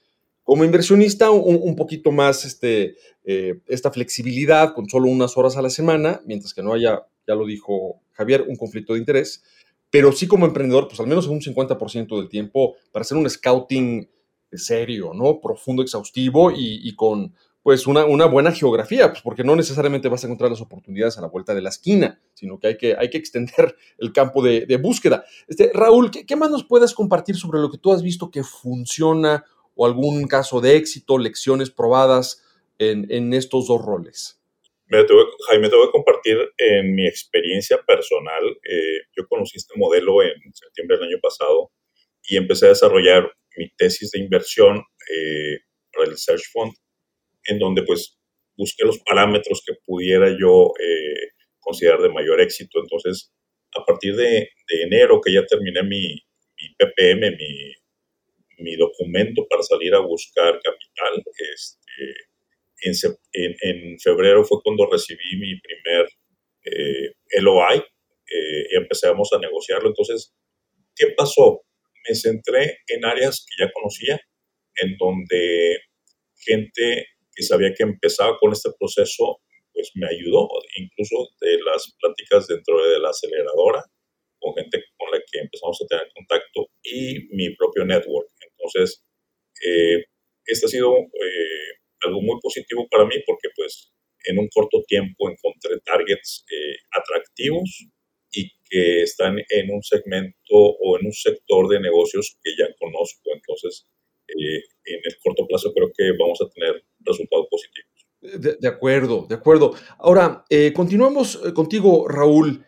como 0.45 0.65
inversionista, 0.65 1.31
un, 1.31 1.77
poquito 1.77 2.11
más 2.11 2.47
este, 2.47 2.97
eh, 3.25 3.61
esta 3.67 3.91
flexibilidad 3.91 4.73
con 4.73 4.89
solo 4.89 5.09
unas 5.09 5.37
horas 5.37 5.59
a 5.59 5.63
la 5.63 5.69
semana, 5.69 6.23
mientras 6.25 6.55
que 6.55 6.63
no 6.63 6.73
haya, 6.73 7.03
ya 7.27 7.35
lo 7.35 7.45
dijo 7.45 8.01
Javier, 8.13 8.47
un 8.49 8.57
conflicto 8.57 8.95
de 8.95 9.01
interés. 9.01 9.43
Pero 9.91 10.11
sí 10.11 10.27
como 10.27 10.47
emprendedor, 10.47 10.89
pues 10.89 11.01
al 11.01 11.07
menos 11.07 11.27
un 11.27 11.43
50% 11.43 12.17
del 12.19 12.31
tiempo 12.31 12.77
para 12.93 13.03
hacer 13.03 13.19
un 13.19 13.29
scouting 13.29 14.09
serio, 14.53 15.13
¿no? 15.13 15.39
Profundo, 15.41 15.83
exhaustivo 15.83 16.51
y, 16.51 16.95
con 16.95 17.35
pues 17.69 17.87
una, 17.87 18.07
una, 18.07 18.25
buena 18.25 18.51
geografía, 18.51 19.11
pues 19.11 19.21
porque 19.21 19.45
no 19.45 19.55
necesariamente 19.55 20.09
vas 20.09 20.25
a 20.25 20.27
encontrar 20.27 20.49
las 20.49 20.63
oportunidades 20.63 21.19
a 21.19 21.21
la 21.21 21.27
vuelta 21.27 21.55
de 21.55 21.61
la 21.61 21.69
esquina, 21.69 22.19
sino 22.33 22.59
que 22.59 22.69
hay 22.69 22.79
que, 22.79 22.97
hay 22.99 23.11
que 23.11 23.19
extender 23.19 23.77
el 23.99 24.11
campo 24.11 24.43
de, 24.43 24.65
búsqueda. 24.79 25.27
Este, 25.47 25.71
Raúl, 25.75 26.11
¿qué, 26.11 26.25
¿qué, 26.25 26.35
más 26.35 26.51
nos 26.51 26.65
puedes 26.65 26.95
compartir 26.95 27.37
sobre 27.37 27.61
lo 27.61 27.71
que 27.71 27.77
tú 27.77 27.93
has 27.93 28.03
visto 28.03 28.31
que 28.31 28.43
funciona 28.43 29.45
o 29.75 29.85
algún 29.85 30.27
caso 30.29 30.63
de 30.63 30.77
éxito, 30.77 31.19
lecciones 31.19 31.69
probadas 31.69 32.43
en, 32.79 33.07
en 33.11 33.35
estos 33.35 33.67
dos 33.67 33.85
roles? 33.85 34.41
Mira, 34.87 35.05
Jaime, 35.49 35.69
te 35.69 35.77
voy 35.77 35.89
a 35.89 35.93
compartir 35.93 36.39
en 36.57 36.95
mi 36.95 37.07
experiencia 37.07 37.77
personal. 37.87 38.45
Eh, 38.65 39.01
yo 39.15 39.29
conocí 39.29 39.59
este 39.59 39.75
modelo 39.77 40.23
en 40.23 40.55
septiembre 40.55 40.97
del 40.97 41.09
año 41.09 41.19
pasado 41.21 41.71
y 42.23 42.39
empecé 42.39 42.65
a 42.65 42.71
desarrollar 42.71 43.31
mi 43.59 43.69
tesis 43.77 44.11
de 44.13 44.21
inversión 44.21 44.79
eh, 44.79 45.59
para 45.93 46.09
el 46.09 46.17
Search 46.17 46.51
Fund, 46.51 46.73
en 47.49 47.59
donde 47.59 47.83
pues 47.83 48.19
busqué 48.57 48.85
los 48.85 48.99
parámetros 49.01 49.63
que 49.67 49.75
pudiera 49.85 50.29
yo 50.31 50.73
eh, 50.81 51.33
considerar 51.59 52.01
de 52.01 52.11
mayor 52.11 52.41
éxito. 52.41 52.81
Entonces, 52.81 53.33
a 53.77 53.85
partir 53.85 54.17
de, 54.17 54.51
enero, 54.85 55.21
que 55.21 55.33
ya 55.33 55.45
terminé 55.45 55.83
mi, 55.83 56.01
mi 56.01 56.75
PPM, 56.79 57.37
mi 57.37 57.73
mi 58.59 58.77
documento 58.77 59.47
para 59.49 59.63
salir 59.63 59.95
a 59.95 60.01
buscar 60.01 60.61
capital. 60.61 61.23
Este, 61.55 63.15
en, 63.33 63.57
en, 63.61 63.99
febrero 63.99 64.45
fue 64.45 64.59
cuando 64.63 64.89
recibí 64.91 65.37
mi 65.39 65.59
primer 65.61 66.09
eh, 66.65 67.41
LOI 67.41 67.79
eh, 67.79 68.67
y 68.71 68.77
empezamos 68.77 69.33
a 69.33 69.39
negociarlo. 69.39 69.89
Entonces, 69.89 70.35
¿qué 70.95 71.09
pasó? 71.17 71.63
Me 72.09 72.15
centré 72.15 72.79
en 72.89 73.05
áreas 73.05 73.45
que 73.47 73.65
ya 73.65 73.71
conocía, 73.73 74.21
en 74.77 74.97
donde 74.97 75.81
gente 76.37 77.07
que 77.39 77.45
sabía 77.45 77.73
que 77.73 77.85
empezaba 77.85 78.37
con 78.37 78.53
este 78.53 78.71
proceso, 78.77 79.39
pues 79.73 79.93
me 79.95 80.09
ayudó, 80.09 80.49
incluso 80.77 81.31
de 81.41 81.57
las 81.63 81.95
pláticas 82.01 82.49
dentro 82.49 82.83
de 82.85 82.99
la 82.99 83.11
aceleradora, 83.11 83.85
con 84.41 84.55
gente 84.55 84.83
con 84.97 85.09
la 85.13 85.19
que 85.19 85.39
empezamos 85.39 85.79
a 85.81 85.87
tener 85.87 86.09
contacto 86.13 86.67
y 86.83 87.29
mi 87.31 87.55
propio 87.55 87.85
network. 87.85 88.29
Entonces, 88.43 89.05
eh, 89.65 90.03
este 90.47 90.67
ha 90.67 90.69
sido 90.69 90.91
eh, 90.99 91.71
algo 92.03 92.21
muy 92.23 92.41
positivo 92.43 92.89
para 92.91 93.05
mí 93.05 93.15
porque 93.25 93.49
pues 93.55 93.93
en 94.25 94.39
un 94.41 94.49
corto 94.49 94.83
tiempo 94.89 95.31
encontré 95.31 95.79
targets 95.85 96.45
eh, 96.51 96.77
atractivos 96.91 97.87
y 98.33 98.51
que 98.69 99.03
están 99.03 99.39
en 99.39 99.71
un 99.71 99.83
segmento 99.83 100.55
o 100.55 100.99
en 100.99 101.07
un 101.07 101.13
sector 101.13 101.69
de 101.69 101.81
negocios 101.81 102.37
que 102.43 102.51
ya 102.59 102.67
conozco. 102.81 103.31
Entonces, 103.33 103.87
en 104.29 105.01
el 105.05 105.17
corto 105.23 105.47
plazo 105.47 105.73
creo 105.73 105.91
que 105.97 106.11
vamos 106.19 106.39
a 106.43 106.49
tener 106.51 106.85
resultados 107.01 107.47
positivos. 107.51 108.59
De, 108.61 108.69
acuerdo, 108.69 109.27
de 109.29 109.37
acuerdo. 109.37 109.75
Ahora, 109.99 110.45
continuamos 110.75 111.37
contigo, 111.55 112.09
Raúl. 112.09 112.65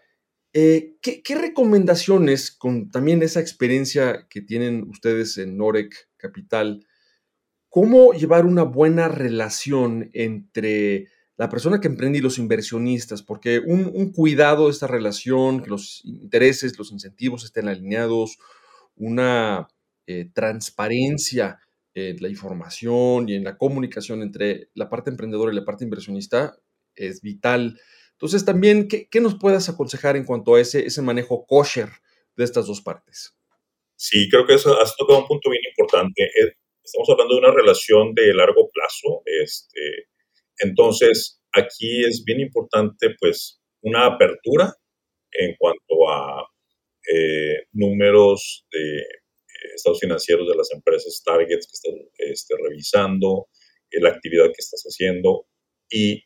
Eh, 0.53 0.97
¿qué, 1.01 1.35
recomendaciones, 1.35 2.51
con 2.51 2.91
también 2.91 3.23
esa 3.23 3.41
experiencia 3.41 4.27
que 4.29 4.41
tienen 4.41 4.89
ustedes 4.89 5.39
en 5.39 5.57
Norec 5.57 5.95
Capital, 6.17 6.85
cómo 7.69 8.13
llevar 8.13 8.47
una 8.47 8.65
buena 8.65 9.07
relación 9.07 10.11
entre 10.13 11.07
la 11.37 11.49
persona 11.49 11.81
que 11.81 11.87
emprende 11.87 12.19
y 12.19 12.23
los 12.23 12.39
inversionistas? 12.39 13.23
Porque 13.23 13.61
un, 13.61 14.13
cuidado 14.13 14.67
de 14.67 14.73
esta 14.73 14.89
relación, 14.89 15.63
que 15.63 15.71
los 15.71 16.05
intereses, 16.05 16.77
los 16.79 16.91
incentivos 16.91 17.45
estén 17.45 17.69
alineados, 17.69 18.39
una 18.97 19.69
eh, 20.11 20.29
transparencia 20.35 21.61
en 21.95 22.17
la 22.21 22.29
información 22.29 23.29
y 23.29 23.35
en 23.37 23.45
la 23.45 23.57
comunicación 23.57 24.23
entre 24.23 24.69
la 24.75 24.89
parte 24.89 25.09
emprendedora 25.09 25.53
y 25.53 25.55
la 25.55 25.65
parte 25.65 25.85
inversionista 25.85 26.57
es 26.97 27.21
vital. 27.21 27.79
Entonces, 28.13 28.45
también, 28.45 28.89
¿qué, 28.89 29.21
nos 29.21 29.37
puedas 29.37 29.69
aconsejar 29.69 30.17
en 30.17 30.25
cuanto 30.25 30.57
a 30.57 30.61
ese, 30.61 30.85
ese 30.85 31.01
manejo 31.01 31.47
kosher 31.47 31.91
de 32.37 32.43
estas 32.43 32.67
dos 32.67 32.81
partes? 32.81 33.37
Sí, 33.95 34.29
creo 34.29 34.47
que 34.47 34.55
eso 34.55 34.81
has 34.81 34.97
tocado 34.97 35.21
un 35.21 35.29
punto 35.29 35.49
bien 35.49 35.63
importante. 35.71 36.25
Eh, 36.25 36.55
estamos 36.83 37.09
hablando 37.09 37.35
de 37.35 37.41
una 37.43 37.55
relación 37.55 38.13
de 38.13 38.35
largo 38.35 38.69
plazo. 38.73 39.23
Este, 39.25 40.09
entonces, 40.59 41.41
aquí 41.53 42.05
es 42.05 42.25
bien 42.25 42.41
importante, 42.41 43.15
pues, 43.21 43.61
una 43.83 44.07
apertura 44.07 44.75
en 45.31 45.55
cuanto 45.57 46.11
a 46.11 46.51
eh, 47.15 47.67
números 47.73 48.67
de 48.73 49.05
estados 49.75 50.01
financieros 50.01 50.49
de 50.49 50.57
las 50.57 50.71
empresas 50.73 51.23
targets 51.25 51.67
que 51.67 51.73
estás 51.73 51.95
este, 52.19 52.55
revisando, 52.63 53.49
la 53.93 54.11
actividad 54.11 54.47
que 54.47 54.61
estás 54.61 54.83
haciendo 54.83 55.47
y 55.91 56.23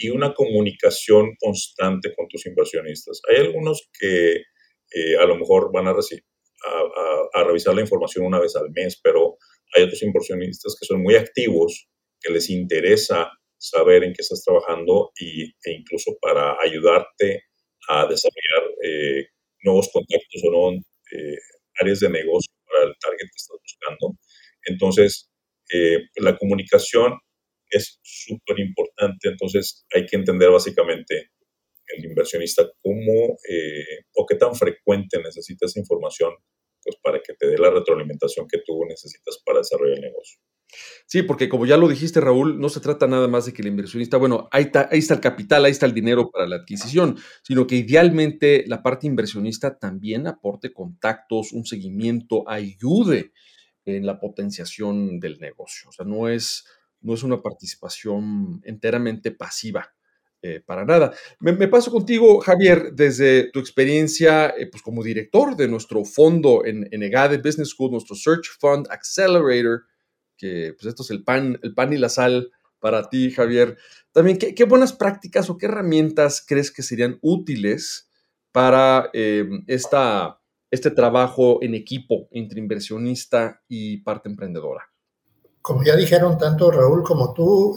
y 0.00 0.08
una 0.08 0.32
comunicación 0.32 1.36
constante 1.38 2.14
con 2.16 2.26
tus 2.28 2.46
inversionistas. 2.46 3.20
Hay 3.28 3.44
algunos 3.44 3.90
que 3.98 4.32
eh, 4.32 5.16
a 5.20 5.26
lo 5.26 5.36
mejor 5.36 5.70
van 5.72 5.88
a, 5.88 5.94
a, 7.34 7.44
revisar 7.44 7.74
la 7.74 7.82
información 7.82 8.24
una 8.24 8.40
vez 8.40 8.56
al 8.56 8.70
mes, 8.70 8.98
pero 9.02 9.36
hay 9.74 9.84
otros 9.84 10.02
inversionistas 10.02 10.74
que 10.78 10.86
son 10.86 11.02
muy 11.02 11.16
activos, 11.16 11.86
que 12.18 12.32
les 12.32 12.48
interesa 12.48 13.30
saber 13.58 14.04
en 14.04 14.14
qué 14.14 14.22
estás 14.22 14.42
trabajando 14.42 15.12
y, 15.20 15.44
e 15.44 15.72
incluso 15.78 16.16
para 16.20 16.56
ayudarte 16.62 17.44
a 17.88 18.06
desarrollar 18.06 18.74
eh, 18.82 19.26
nuevos 19.62 19.90
contactos 19.92 20.42
o 20.44 20.50
nuevas 20.50 20.86
eh, 21.12 21.38
áreas 21.78 22.00
de 22.00 22.08
negocio 22.08 22.50
para 22.70 22.84
el 22.84 22.94
target 23.00 23.18
que 23.18 23.36
estás 23.36 23.58
buscando. 23.60 24.16
Entonces, 24.64 25.30
la 26.16 26.36
comunicación 26.36 27.14
es 27.70 27.98
súper 28.02 28.58
importante. 28.60 29.28
Entonces 29.28 29.86
hay 29.94 30.06
que 30.06 30.16
entender 30.16 30.50
básicamente 30.50 31.30
el 31.86 32.04
inversionista 32.04 32.70
cómo 32.82 33.38
eh, 33.48 34.04
o 34.14 34.26
qué 34.26 34.36
tan 34.36 34.54
frecuente 34.54 35.20
necesita 35.22 35.66
esa 35.66 35.80
información 35.80 36.32
pues 36.82 36.96
para 37.02 37.20
que 37.20 37.34
te 37.34 37.46
dé 37.46 37.58
la 37.58 37.70
retroalimentación 37.70 38.46
que 38.48 38.58
tú 38.64 38.84
necesitas 38.86 39.40
para 39.44 39.58
desarrollar 39.58 39.96
el 39.96 40.02
negocio. 40.02 40.40
Sí, 41.06 41.22
porque 41.22 41.48
como 41.48 41.66
ya 41.66 41.76
lo 41.76 41.88
dijiste, 41.88 42.20
Raúl, 42.20 42.60
no 42.60 42.68
se 42.68 42.80
trata 42.80 43.06
nada 43.06 43.28
más 43.28 43.46
de 43.46 43.52
que 43.52 43.62
el 43.62 43.68
inversionista, 43.68 44.16
bueno, 44.16 44.48
ahí 44.52 44.64
está, 44.64 44.88
el 44.92 45.20
capital, 45.20 45.64
ahí 45.64 45.72
está 45.72 45.86
el 45.86 45.94
dinero 45.94 46.30
para 46.30 46.46
la 46.46 46.56
adquisición, 46.56 47.16
sino 47.42 47.66
que 47.66 47.76
idealmente 47.76 48.64
la 48.66 48.82
parte 48.82 49.06
inversionista 49.06 49.78
también 49.78 50.26
aporte 50.26 50.72
contactos, 50.72 51.52
un 51.52 51.64
seguimiento, 51.66 52.48
ayude 52.48 53.32
en 53.84 54.06
la 54.06 54.20
potenciación 54.20 55.18
del 55.18 55.38
negocio. 55.38 55.88
O 55.88 55.92
sea, 55.92 56.04
no 56.04 56.28
es, 56.28 56.64
no 57.00 57.14
es 57.14 57.22
una 57.22 57.42
participación 57.42 58.60
enteramente 58.64 59.32
pasiva 59.32 59.92
eh, 60.42 60.62
para 60.64 60.86
nada. 60.86 61.12
Me, 61.40 61.68
paso 61.68 61.90
contigo, 61.90 62.40
Javier, 62.40 62.92
desde 62.94 63.50
tu 63.50 63.58
experiencia 63.58 64.48
eh, 64.56 64.68
pues 64.70 64.82
como 64.82 65.02
director 65.02 65.54
de 65.54 65.68
nuestro 65.68 66.02
fondo 66.04 66.64
en, 66.64 66.88
en, 66.90 67.02
EGADE 67.02 67.38
Business 67.38 67.70
School, 67.70 67.90
nuestro 67.90 68.16
Search 68.16 68.46
Fund 68.58 68.86
Accelerator, 68.90 69.82
que 70.40 70.74
pues 70.78 70.86
esto 70.86 71.02
es 71.02 71.10
el 71.10 71.22
pan, 71.22 71.58
el 71.62 71.74
pan 71.74 71.92
y 71.92 71.98
la 71.98 72.08
sal 72.08 72.50
para 72.78 73.08
ti, 73.10 73.30
Javier. 73.30 73.76
También, 74.12 74.38
¿qué, 74.38 74.64
buenas 74.64 74.92
prácticas 74.94 75.50
o 75.50 75.58
qué 75.58 75.66
herramientas 75.66 76.42
crees 76.46 76.70
que 76.70 76.82
serían 76.82 77.18
útiles 77.20 78.08
para 78.52 79.10
eh, 79.12 79.46
esta, 79.66 80.40
este 80.70 80.90
trabajo 80.90 81.58
en 81.62 81.74
equipo 81.74 82.28
entre 82.30 82.58
inversionista 82.58 83.60
y 83.68 83.98
parte 83.98 84.30
emprendedora? 84.30 84.90
Como 85.60 85.84
ya 85.84 85.94
dijeron 85.94 86.38
tanto 86.38 86.70
Raúl 86.70 87.02
como 87.02 87.34
tú, 87.34 87.76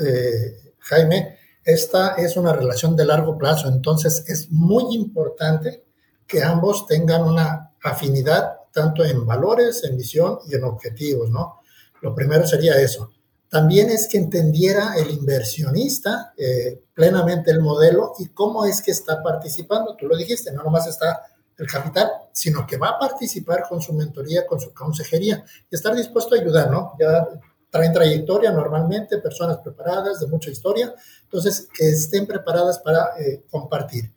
Jaime, 0.80 1.38
esta 1.66 2.16
es 2.16 2.38
una 2.38 2.54
relación 2.54 2.96
de 2.96 3.06
largo 3.06 3.38
plazo, 3.38 3.68
entonces 3.68 4.24
es 4.28 4.50
muy 4.52 4.96
importante 4.96 5.84
que 6.28 6.44
ambos 6.44 6.86
tengan 6.88 7.24
una 7.24 7.74
afinidad 7.84 8.58
tanto 8.72 9.06
en 9.06 9.26
valores, 9.26 9.84
en 9.84 9.96
visión 9.96 10.40
y 10.48 10.56
en 10.56 10.64
objetivos, 10.64 11.30
¿no? 11.30 11.62
Lo 12.04 12.14
primero 12.14 12.46
sería 12.46 12.80
eso. 12.80 13.12
También 13.48 13.90
es 13.90 14.10
que 14.10 14.18
entendiera 14.18 14.96
el 14.98 15.10
inversionista 15.10 16.34
eh, 16.38 16.84
plenamente 16.94 17.50
el 17.50 17.62
modelo 17.62 18.12
y 18.20 18.28
cómo 18.28 18.66
es 18.66 18.82
que 18.82 18.92
está 18.92 19.24
participando. 19.24 19.96
Tú 19.96 20.08
lo 20.08 20.18
dijiste, 20.18 20.52
no 20.52 20.64
nomás 20.64 20.86
está 20.86 21.22
el 21.58 21.66
capital, 21.66 22.12
sino 22.34 22.68
que 22.68 22.78
va 22.78 22.90
a 22.90 23.00
participar 23.00 23.64
con 23.70 23.82
su 23.82 23.94
mentoría, 23.94 24.46
con 24.46 24.60
su 24.60 24.74
consejería 24.74 25.46
y 25.72 25.76
estar 25.76 25.96
dispuesto 25.96 26.36
a 26.36 26.40
ayudar, 26.40 26.70
¿no? 26.70 26.94
Ya 27.00 27.26
traen 27.70 27.94
trayectoria 27.94 28.52
normalmente, 28.52 29.20
personas 29.20 29.60
preparadas, 29.60 30.20
de 30.20 30.28
mucha 30.28 30.50
historia, 30.50 30.94
entonces 31.24 31.70
que 31.74 31.88
estén 31.90 32.28
preparadas 32.28 32.80
para 32.80 33.12
eh, 33.18 33.46
compartir. 33.50 34.12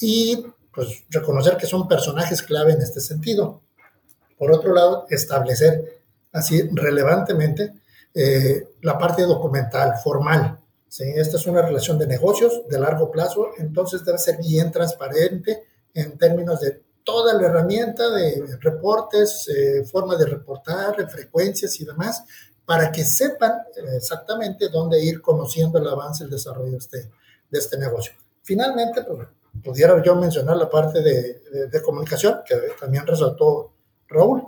Y 0.00 0.46
pues 0.72 1.04
reconocer 1.10 1.58
que 1.58 1.66
son 1.66 1.86
personajes 1.86 2.42
clave 2.42 2.72
en 2.72 2.80
este 2.80 3.00
sentido. 3.00 3.60
Por 4.38 4.52
otro 4.52 4.72
lado, 4.72 5.06
establecer 5.10 5.95
así 6.36 6.68
relevantemente 6.72 7.74
eh, 8.14 8.68
la 8.82 8.98
parte 8.98 9.22
documental, 9.22 9.94
formal. 10.02 10.58
¿sí? 10.88 11.04
Esta 11.16 11.36
es 11.36 11.46
una 11.46 11.62
relación 11.62 11.98
de 11.98 12.06
negocios 12.06 12.62
de 12.68 12.78
largo 12.78 13.10
plazo, 13.10 13.50
entonces 13.58 14.04
debe 14.04 14.18
ser 14.18 14.38
bien 14.38 14.70
transparente 14.70 15.64
en 15.94 16.16
términos 16.18 16.60
de 16.60 16.82
toda 17.04 17.34
la 17.34 17.46
herramienta 17.46 18.10
de 18.10 18.58
reportes, 18.60 19.48
eh, 19.48 19.84
forma 19.84 20.16
de 20.16 20.26
reportar, 20.26 21.08
frecuencias 21.08 21.80
y 21.80 21.84
demás, 21.84 22.24
para 22.64 22.90
que 22.90 23.04
sepan 23.04 23.52
exactamente 23.94 24.68
dónde 24.68 25.02
ir 25.02 25.22
conociendo 25.22 25.78
el 25.78 25.86
avance, 25.86 26.24
el 26.24 26.30
desarrollo 26.30 26.72
de 26.72 26.78
este, 26.78 27.10
de 27.48 27.58
este 27.58 27.78
negocio. 27.78 28.12
Finalmente, 28.42 29.04
pues, 29.04 29.28
pudiera 29.62 30.02
yo 30.02 30.16
mencionar 30.16 30.56
la 30.56 30.68
parte 30.68 31.00
de, 31.00 31.68
de, 31.70 31.82
comunicación, 31.82 32.40
que 32.44 32.56
también 32.78 33.06
resaltó 33.06 33.72
Raúl, 34.08 34.42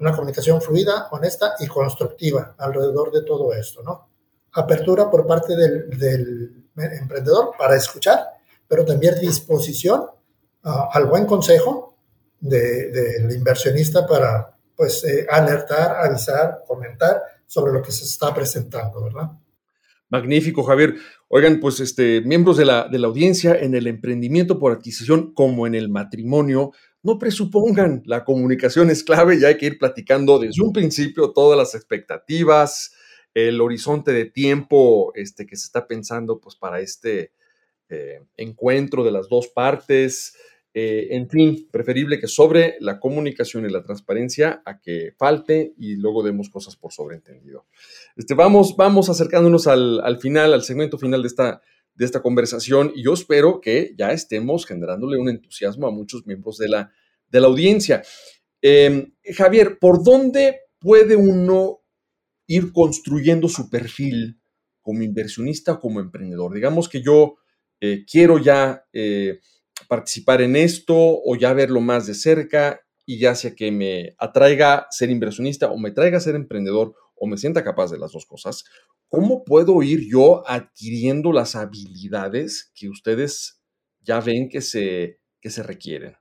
una 0.00 0.12
comunicación 0.12 0.60
fluida, 0.60 1.08
honesta 1.10 1.54
y 1.60 1.66
constructiva 1.66 2.54
alrededor 2.58 3.12
de 3.12 3.22
todo 3.22 3.52
esto, 3.52 3.82
¿no? 3.82 4.08
Apertura 4.52 5.10
por 5.10 5.26
parte 5.26 5.54
del, 5.54 5.90
del 5.90 6.64
emprendedor 6.76 7.52
para 7.56 7.76
escuchar, 7.76 8.20
pero 8.66 8.84
también 8.84 9.14
disposición 9.20 10.00
uh, 10.64 10.68
al 10.92 11.06
buen 11.06 11.26
consejo 11.26 11.96
del 12.40 12.92
de, 13.28 13.34
inversionista 13.34 14.06
para, 14.06 14.56
pues, 14.74 15.04
eh, 15.04 15.26
alertar, 15.28 16.04
avisar, 16.04 16.62
comentar 16.66 17.22
sobre 17.46 17.72
lo 17.72 17.82
que 17.82 17.92
se 17.92 18.04
está 18.04 18.32
presentando, 18.32 19.02
¿verdad? 19.04 19.30
Magnífico, 20.08 20.64
Javier. 20.64 20.94
Oigan, 21.28 21.60
pues 21.60 21.78
este, 21.80 22.22
miembros 22.22 22.56
de 22.56 22.64
la, 22.64 22.88
de 22.88 22.98
la 22.98 23.06
audiencia, 23.06 23.54
en 23.54 23.74
el 23.74 23.86
emprendimiento 23.86 24.58
por 24.58 24.72
adquisición 24.72 25.34
como 25.34 25.66
en 25.66 25.74
el 25.74 25.88
matrimonio, 25.88 26.72
no 27.02 27.18
presupongan, 27.18 28.02
la 28.04 28.24
comunicación 28.24 28.90
es 28.90 29.02
clave 29.04 29.38
y 29.40 29.44
hay 29.44 29.56
que 29.56 29.66
ir 29.66 29.78
platicando 29.78 30.38
desde 30.38 30.62
un 30.62 30.72
principio 30.72 31.32
todas 31.32 31.56
las 31.56 31.74
expectativas, 31.74 32.92
el 33.34 33.60
horizonte 33.60 34.12
de 34.12 34.26
tiempo 34.26 35.12
este, 35.14 35.46
que 35.46 35.56
se 35.56 35.66
está 35.66 35.86
pensando 35.86 36.40
pues, 36.40 36.56
para 36.56 36.80
este 36.80 37.32
eh, 37.88 38.20
encuentro 38.36 39.04
de 39.04 39.12
las 39.12 39.28
dos 39.28 39.48
partes, 39.48 40.36
eh, 40.72 41.08
en 41.10 41.28
fin, 41.28 41.68
preferible 41.72 42.20
que 42.20 42.28
sobre 42.28 42.76
la 42.78 43.00
comunicación 43.00 43.66
y 43.66 43.72
la 43.72 43.82
transparencia 43.82 44.62
a 44.64 44.78
que 44.78 45.12
falte 45.18 45.74
y 45.76 45.96
luego 45.96 46.22
demos 46.22 46.48
cosas 46.48 46.76
por 46.76 46.92
sobreentendido. 46.92 47.66
Este, 48.14 48.34
vamos, 48.34 48.76
vamos 48.76 49.08
acercándonos 49.08 49.66
al, 49.66 50.18
final, 50.20 50.54
al 50.54 50.62
segmento 50.62 50.98
final 50.98 51.22
de 51.22 51.28
esta, 51.28 51.62
de 52.00 52.06
esta 52.06 52.22
conversación 52.22 52.92
y 52.96 53.04
yo 53.04 53.12
espero 53.12 53.60
que 53.60 53.94
ya 53.94 54.10
estemos 54.10 54.64
generándole 54.64 55.18
un 55.18 55.28
entusiasmo 55.28 55.86
a 55.86 55.90
muchos 55.90 56.26
miembros 56.26 56.56
de 56.56 56.70
la, 56.70 56.90
de 57.28 57.40
la 57.40 57.46
audiencia. 57.46 58.02
Em, 58.62 59.12
Javier, 59.36 59.78
¿por 59.78 60.02
dónde 60.02 60.60
puede 60.78 61.14
uno 61.14 61.82
ir 62.46 62.72
construyendo 62.72 63.48
su 63.48 63.68
perfil 63.68 64.40
como 64.80 65.02
inversionista 65.02 65.72
o 65.74 65.80
como 65.80 66.00
emprendedor? 66.00 66.54
Digamos 66.54 66.88
que 66.88 67.02
yo 67.02 67.36
eh, 67.80 68.04
quiero 68.10 68.38
ya... 68.38 68.84
Eh, 68.92 69.38
participar 69.88 70.40
en 70.42 70.56
esto 70.56 70.94
o 70.96 71.36
ya 71.36 71.52
verlo 71.52 71.80
más 71.80 72.06
de 72.06 72.14
cerca 72.14 72.80
y 73.04 73.18
ya 73.18 73.34
sea 73.34 73.56
que 73.56 73.72
me 73.72 74.14
atraiga 74.18 74.86
ser 74.90 75.10
inversionista 75.10 75.70
o 75.70 75.78
me 75.78 75.90
traiga 75.90 76.20
ser 76.20 76.36
emprendedor 76.36 76.94
o 77.20 77.26
me 77.26 77.36
sienta 77.36 77.62
capaz 77.62 77.90
de 77.90 77.98
las 77.98 78.12
dos 78.12 78.24
cosas, 78.24 78.64
¿cómo 79.08 79.44
puedo 79.44 79.82
ir 79.82 80.08
yo 80.10 80.42
adquiriendo 80.48 81.32
las 81.32 81.54
habilidades 81.54 82.72
que 82.74 82.88
ustedes 82.88 83.60
ya 84.00 84.20
ven 84.20 84.48
que 84.48 84.62
se, 84.62 85.20
que 85.40 85.50
se 85.50 85.62
requieren? 85.62 86.16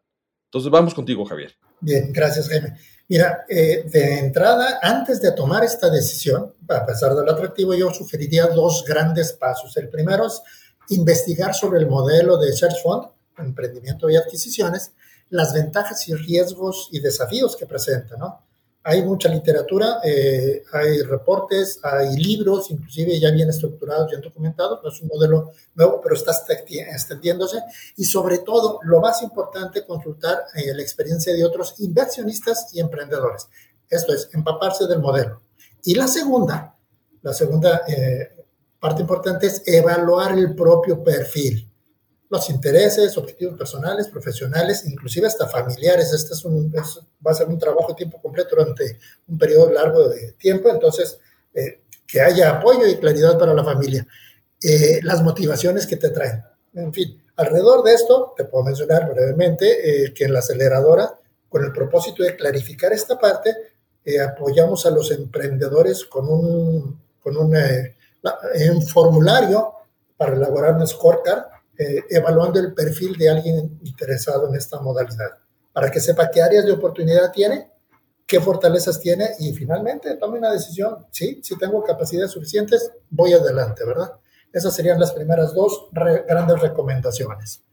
Entonces 0.47 0.69
vamos 0.69 0.93
contigo, 0.93 1.23
Javier. 1.25 1.55
Bien, 1.79 2.11
gracias, 2.11 2.49
Jaime. 2.49 2.75
Mira, 3.07 3.45
eh, 3.47 3.85
de 3.89 4.19
entrada, 4.19 4.79
antes 4.81 5.21
de 5.21 5.31
tomar 5.31 5.63
esta 5.63 5.89
decisión, 5.89 6.53
a 6.67 6.85
pesar 6.85 7.15
del 7.15 7.29
atractivo, 7.29 7.73
yo 7.73 7.91
sugeriría 7.91 8.47
dos 8.47 8.83
grandes 8.85 9.31
pasos. 9.31 9.77
El 9.77 9.89
primero 9.89 10.27
es 10.27 10.41
investigar 10.89 11.55
sobre 11.55 11.79
el 11.79 11.87
modelo 11.87 12.37
de 12.37 12.51
Search 12.51 12.83
Fund, 12.83 13.05
emprendimiento 13.37 14.09
y 14.09 14.17
adquisiciones, 14.17 14.91
las 15.29 15.53
ventajas 15.53 16.07
y 16.09 16.13
riesgos 16.13 16.89
y 16.91 16.99
desafíos 16.99 17.55
que 17.55 17.65
presenta, 17.65 18.17
¿no? 18.17 18.48
Hay 18.83 19.03
mucha 19.03 19.27
literatura, 19.27 19.99
eh, 20.03 20.63
hay 20.71 21.01
reportes, 21.01 21.79
hay 21.83 22.15
libros, 22.15 22.71
inclusive 22.71 23.19
ya 23.19 23.29
bien 23.31 23.49
estructurados, 23.49 24.09
bien 24.09 24.21
documentados, 24.21 24.79
no 24.81 24.89
es 24.89 25.01
un 25.01 25.09
modelo 25.09 25.51
nuevo, 25.75 25.99
pero 26.01 26.15
está 26.15 26.31
extendiéndose 26.31 27.61
y 27.97 28.05
sobre 28.05 28.39
todo, 28.39 28.79
lo 28.83 29.01
más 29.01 29.21
importante, 29.21 29.85
consultar 29.85 30.43
eh, 30.55 30.73
la 30.73 30.81
experiencia 30.81 31.33
de 31.33 31.43
otros 31.43 31.75
inversionistas 31.79 32.69
y 32.73 32.79
emprendedores. 32.79 33.47
Esto 33.89 34.13
es, 34.13 34.29
empaparse 34.33 34.87
del 34.87 34.99
modelo. 34.99 35.41
Y 35.83 35.95
la 35.95 36.07
segunda, 36.07 36.75
la 37.21 37.33
segunda 37.33 37.81
eh, 37.87 38.29
parte 38.79 39.01
importante 39.01 39.47
es 39.47 39.61
evaluar 39.65 40.37
el 40.37 40.55
propio 40.55 41.03
perfil 41.03 41.68
los 42.29 42.49
intereses, 42.51 43.17
objetivos 43.17 43.57
personales, 43.57 44.07
profesionales, 44.07 44.85
inclusive 44.85 45.27
hasta 45.27 45.47
familiares. 45.47 46.13
Este 46.13 46.35
es 46.35 46.45
un, 46.45 46.71
va 46.71 47.31
a 47.31 47.33
ser 47.33 47.47
un 47.47 47.57
trabajo 47.57 47.89
de 47.89 47.95
tiempo 47.95 48.21
completo 48.21 48.55
durante 48.55 48.99
un 49.27 49.37
periodo 49.37 49.71
largo 49.71 50.07
de 50.07 50.33
tiempo, 50.33 50.69
entonces 50.69 51.19
eh, 51.53 51.81
que 52.05 52.21
haya 52.21 52.51
apoyo 52.51 52.87
y 52.87 52.97
claridad 52.97 53.37
para 53.37 53.53
la 53.53 53.63
familia. 53.63 54.05
Eh, 54.61 54.99
las 55.03 55.23
motivaciones 55.23 55.87
que 55.87 55.95
te 55.95 56.09
traen. 56.09 56.43
En 56.75 56.93
fin, 56.93 57.19
alrededor 57.35 57.83
de 57.83 57.93
esto, 57.93 58.33
te 58.37 58.45
puedo 58.45 58.63
mencionar 58.63 59.11
brevemente 59.11 60.05
eh, 60.05 60.13
que 60.13 60.25
en 60.25 60.33
la 60.33 60.39
aceleradora, 60.39 61.17
con 61.47 61.63
el 61.63 61.71
propósito 61.71 62.23
de 62.23 62.35
clarificar 62.35 62.93
esta 62.93 63.17
parte, 63.17 63.55
apoyamos 64.27 64.87
a 64.87 64.89
los 64.89 65.11
emprendedores 65.11 66.03
con 66.05 66.27
un, 66.27 66.99
con 67.21 67.37
un 67.37 67.53
formulario 68.87 69.71
para 70.17 70.33
elaborar 70.33 70.77
un 70.77 70.87
scorecard 70.87 71.43
eh, 71.81 72.03
evaluando 72.09 72.59
el 72.59 72.73
perfil 72.73 73.15
de 73.15 73.29
alguien 73.29 73.79
interesado 73.85 74.49
en 74.49 74.55
esta 74.55 74.81
modalidad, 74.81 75.37
para 75.71 75.89
que 75.89 76.01
sepa 76.01 76.29
qué 76.29 76.41
áreas 76.41 76.65
de 76.65 76.73
oportunidad 76.73 77.31
tiene, 77.31 77.71
qué 78.27 78.41
fortalezas 78.41 78.99
tiene 78.99 79.29
y 79.39 79.53
finalmente 79.53 80.17
tome 80.17 80.39
una 80.39 80.51
decisión. 80.51 81.05
Sí, 81.09 81.39
si 81.41 81.57
tengo 81.57 81.81
capacidades 81.81 82.31
suficientes, 82.31 82.91
voy 83.09 83.31
adelante, 83.31 83.85
¿verdad? 83.85 84.11
Esas 84.51 84.75
serían 84.75 84.99
las 84.99 85.13
primeras 85.13 85.53
dos 85.53 85.87
grandes 85.93 86.59
recomendaciones. 86.59 87.63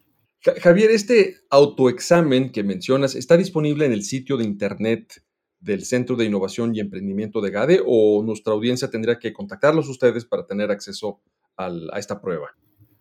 Javier, 0.63 0.93
este 0.93 1.39
autoexamen 1.51 2.53
que 2.53 2.63
mencionas 2.63 3.17
está 3.17 3.37
disponible 3.37 3.87
en 3.87 3.93
el 3.93 4.05
sitio 4.05 4.37
de 4.37 4.45
internet 4.45 5.21
del 5.59 5.85
Centro 5.85 6.15
de 6.15 6.27
Innovación 6.27 6.77
y 6.77 6.79
Emprendimiento 6.79 7.41
de 7.41 7.51
GADE 7.51 7.83
o 7.85 8.23
nuestra 8.23 8.53
audiencia 8.53 8.89
tendría 8.89 9.19
que 9.19 9.33
contactarlos 9.33 9.89
ustedes 9.89 10.25
para 10.25 10.47
tener 10.47 10.71
acceso 10.71 11.21
a 11.57 11.99
esta 11.99 12.21
prueba. 12.21 12.51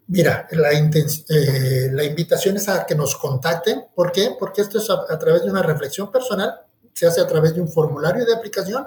Mira, 0.08 0.48
la, 0.52 0.72
eh, 0.72 1.90
la, 1.92 2.04
invitación 2.04 2.58
es 2.58 2.70
a 2.70 2.86
que 2.86 2.94
nos 2.94 3.16
contacten. 3.16 3.86
¿Por 3.96 4.12
qué? 4.12 4.36
Porque 4.38 4.62
esto 4.62 4.78
es 4.78 4.90
a, 4.90 5.18
través 5.18 5.44
de 5.44 5.50
una 5.50 5.64
reflexión 5.64 6.12
personal, 6.12 6.54
se 6.94 7.08
hace 7.08 7.22
a 7.22 7.28
través 7.28 7.56
de 7.56 7.62
un 7.62 7.68
formulario 7.68 8.26
de 8.26 8.34
aplicación 8.34 8.86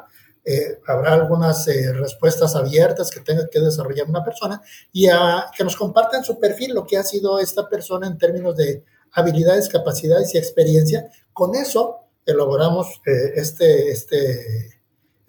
eh, 0.51 0.81
habrá 0.87 1.13
algunas 1.13 1.69
eh, 1.69 1.93
respuestas 1.93 2.57
abiertas 2.57 3.11
que 3.11 3.21
tenga 3.21 3.49
que 3.51 3.61
desarrollar 3.61 4.09
una 4.09 4.25
persona 4.25 4.63
y 4.93 5.07
a, 5.09 5.51
que 5.55 5.63
nos 5.63 5.77
compartan 5.77 6.25
su 6.25 6.39
perfil, 6.41 6.73
lo 6.73 6.87
que 6.87 6.97
ha 6.97 7.03
sido 7.03 7.39
esta 7.39 7.69
persona 7.69 8.07
en 8.07 8.17
términos 8.17 8.57
de 8.57 8.83
habilidades, 9.13 9.69
capacidades 9.69 10.35
y 10.35 10.39
experiencia. 10.39 11.11
Con 11.35 11.55
eso 11.55 11.99
elaboramos 12.25 13.03
este, 13.35 13.91
este 13.91 14.81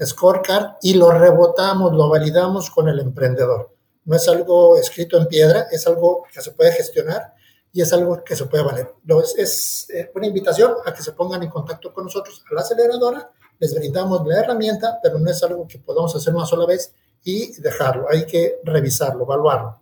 scorecard 0.01 0.77
y 0.81 0.93
lo 0.93 1.11
rebotamos, 1.11 1.91
lo 1.93 2.07
validamos 2.07 2.69
con 2.69 2.87
el 2.87 2.99
emprendedor. 2.99 3.75
No 4.09 4.15
es 4.15 4.27
algo 4.27 4.77
escrito 4.77 5.17
en 5.17 5.27
piedra, 5.27 5.67
es 5.71 5.85
algo 5.87 6.23
que 6.33 6.41
se 6.41 6.51
puede 6.51 6.71
gestionar 6.71 7.33
y 7.71 7.81
es 7.81 7.93
algo 7.93 8.23
que 8.23 8.35
se 8.35 8.45
puede 8.45 8.63
valer. 8.63 8.91
Es, 9.37 9.87
es 9.89 10.09
una 10.15 10.27
invitación 10.27 10.73
a 10.85 10.93
que 10.93 11.03
se 11.03 11.11
pongan 11.13 11.43
en 11.43 11.49
contacto 11.49 11.93
con 11.93 12.05
nosotros 12.05 12.43
a 12.49 12.53
la 12.53 12.61
aceleradora 12.61 13.31
les 13.59 13.75
brindamos 13.75 14.25
la 14.25 14.39
herramienta, 14.39 14.99
pero 15.03 15.19
no 15.19 15.29
es 15.29 15.43
algo 15.43 15.67
que 15.67 15.79
podamos 15.79 16.15
hacer 16.15 16.33
una 16.33 16.45
sola 16.45 16.65
vez 16.65 16.93
y 17.23 17.61
dejarlo. 17.61 18.07
Hay 18.09 18.25
que 18.25 18.59
revisarlo, 18.63 19.25
evaluarlo. 19.25 19.81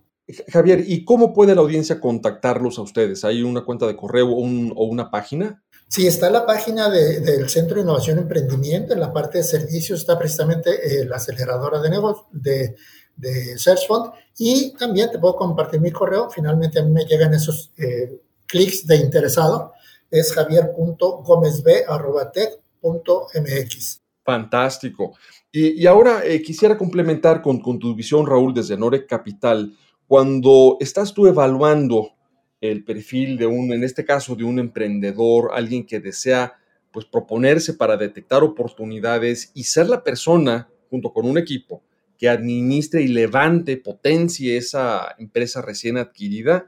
Javier, 0.50 0.84
¿y 0.86 1.06
cómo 1.06 1.34
puede 1.34 1.56
la 1.56 1.62
audiencia 1.62 2.02
contactarlos 2.02 2.78
a 2.80 2.82
ustedes? 2.82 3.24
¿Hay 3.24 3.44
una 3.44 3.64
cuenta 3.64 3.88
de 3.88 3.96
correo 3.96 4.30
o, 4.30 4.84
una 4.86 5.10
página? 5.10 5.64
Sí, 5.88 6.06
está 6.06 6.30
la 6.30 6.46
página 6.46 6.90
del 6.90 7.48
Centro 7.50 7.76
de 7.76 7.84
Innovación 7.84 8.18
y 8.18 8.22
Emprendimiento. 8.22 8.94
En 8.94 9.00
la 9.00 9.14
parte 9.14 9.38
de 9.38 9.44
servicios 9.46 10.02
está 10.02 10.20
precisamente 10.20 10.72
eh, 11.02 11.06
la 11.06 11.16
aceleradora 11.16 11.80
de 11.80 11.90
negocios 11.90 12.26
de, 12.32 12.76
de 13.18 13.58
SearchFund. 13.58 14.12
Y 14.38 14.74
también 14.78 15.12
te 15.12 15.20
puedo 15.20 15.36
compartir 15.36 15.82
mi 15.82 15.92
correo. 15.92 16.30
Finalmente 16.30 16.80
a 16.80 16.84
mí 16.84 16.92
me 16.92 17.04
llegan 17.06 17.34
esos 17.34 17.74
eh, 17.78 18.22
clics 18.46 18.88
de 18.88 18.96
interesado. 18.98 19.74
Es 20.10 20.32
javier.gomezb.tech 20.34 22.62
mx 22.82 24.02
Fantástico. 24.24 25.16
Y, 25.52 25.86
ahora 25.88 26.26
eh, 26.26 26.42
quisiera 26.42 26.78
complementar 26.78 27.42
con, 27.42 27.62
tu 27.62 27.96
visión, 27.96 28.28
Raúl, 28.28 28.54
desde 28.54 28.78
Nore 28.78 29.06
Capital. 29.06 29.76
Cuando 30.06 30.78
estás 30.80 31.14
tú 31.14 31.28
evaluando 31.28 32.12
el 32.60 32.84
perfil 32.84 33.38
de 33.38 33.46
un, 33.46 33.72
en 33.74 33.84
este 33.84 34.06
caso, 34.06 34.36
de 34.36 34.44
un 34.44 34.60
emprendedor, 34.60 35.52
alguien 35.54 35.86
que 35.86 36.00
desea 36.00 36.58
pues 36.92 37.06
proponerse 37.06 37.74
para 37.74 37.96
detectar 37.96 38.44
oportunidades 38.44 39.52
y 39.54 39.64
ser 39.64 39.88
la 39.88 40.04
persona, 40.04 40.70
junto 40.90 41.14
con 41.14 41.26
un 41.26 41.38
equipo, 41.38 41.84
que 42.18 42.30
administre 42.30 43.02
y 43.02 43.08
levante, 43.08 43.78
potencie 43.78 44.58
esa 44.58 45.16
empresa 45.18 45.62
recién 45.62 45.98
adquirida, 45.98 46.68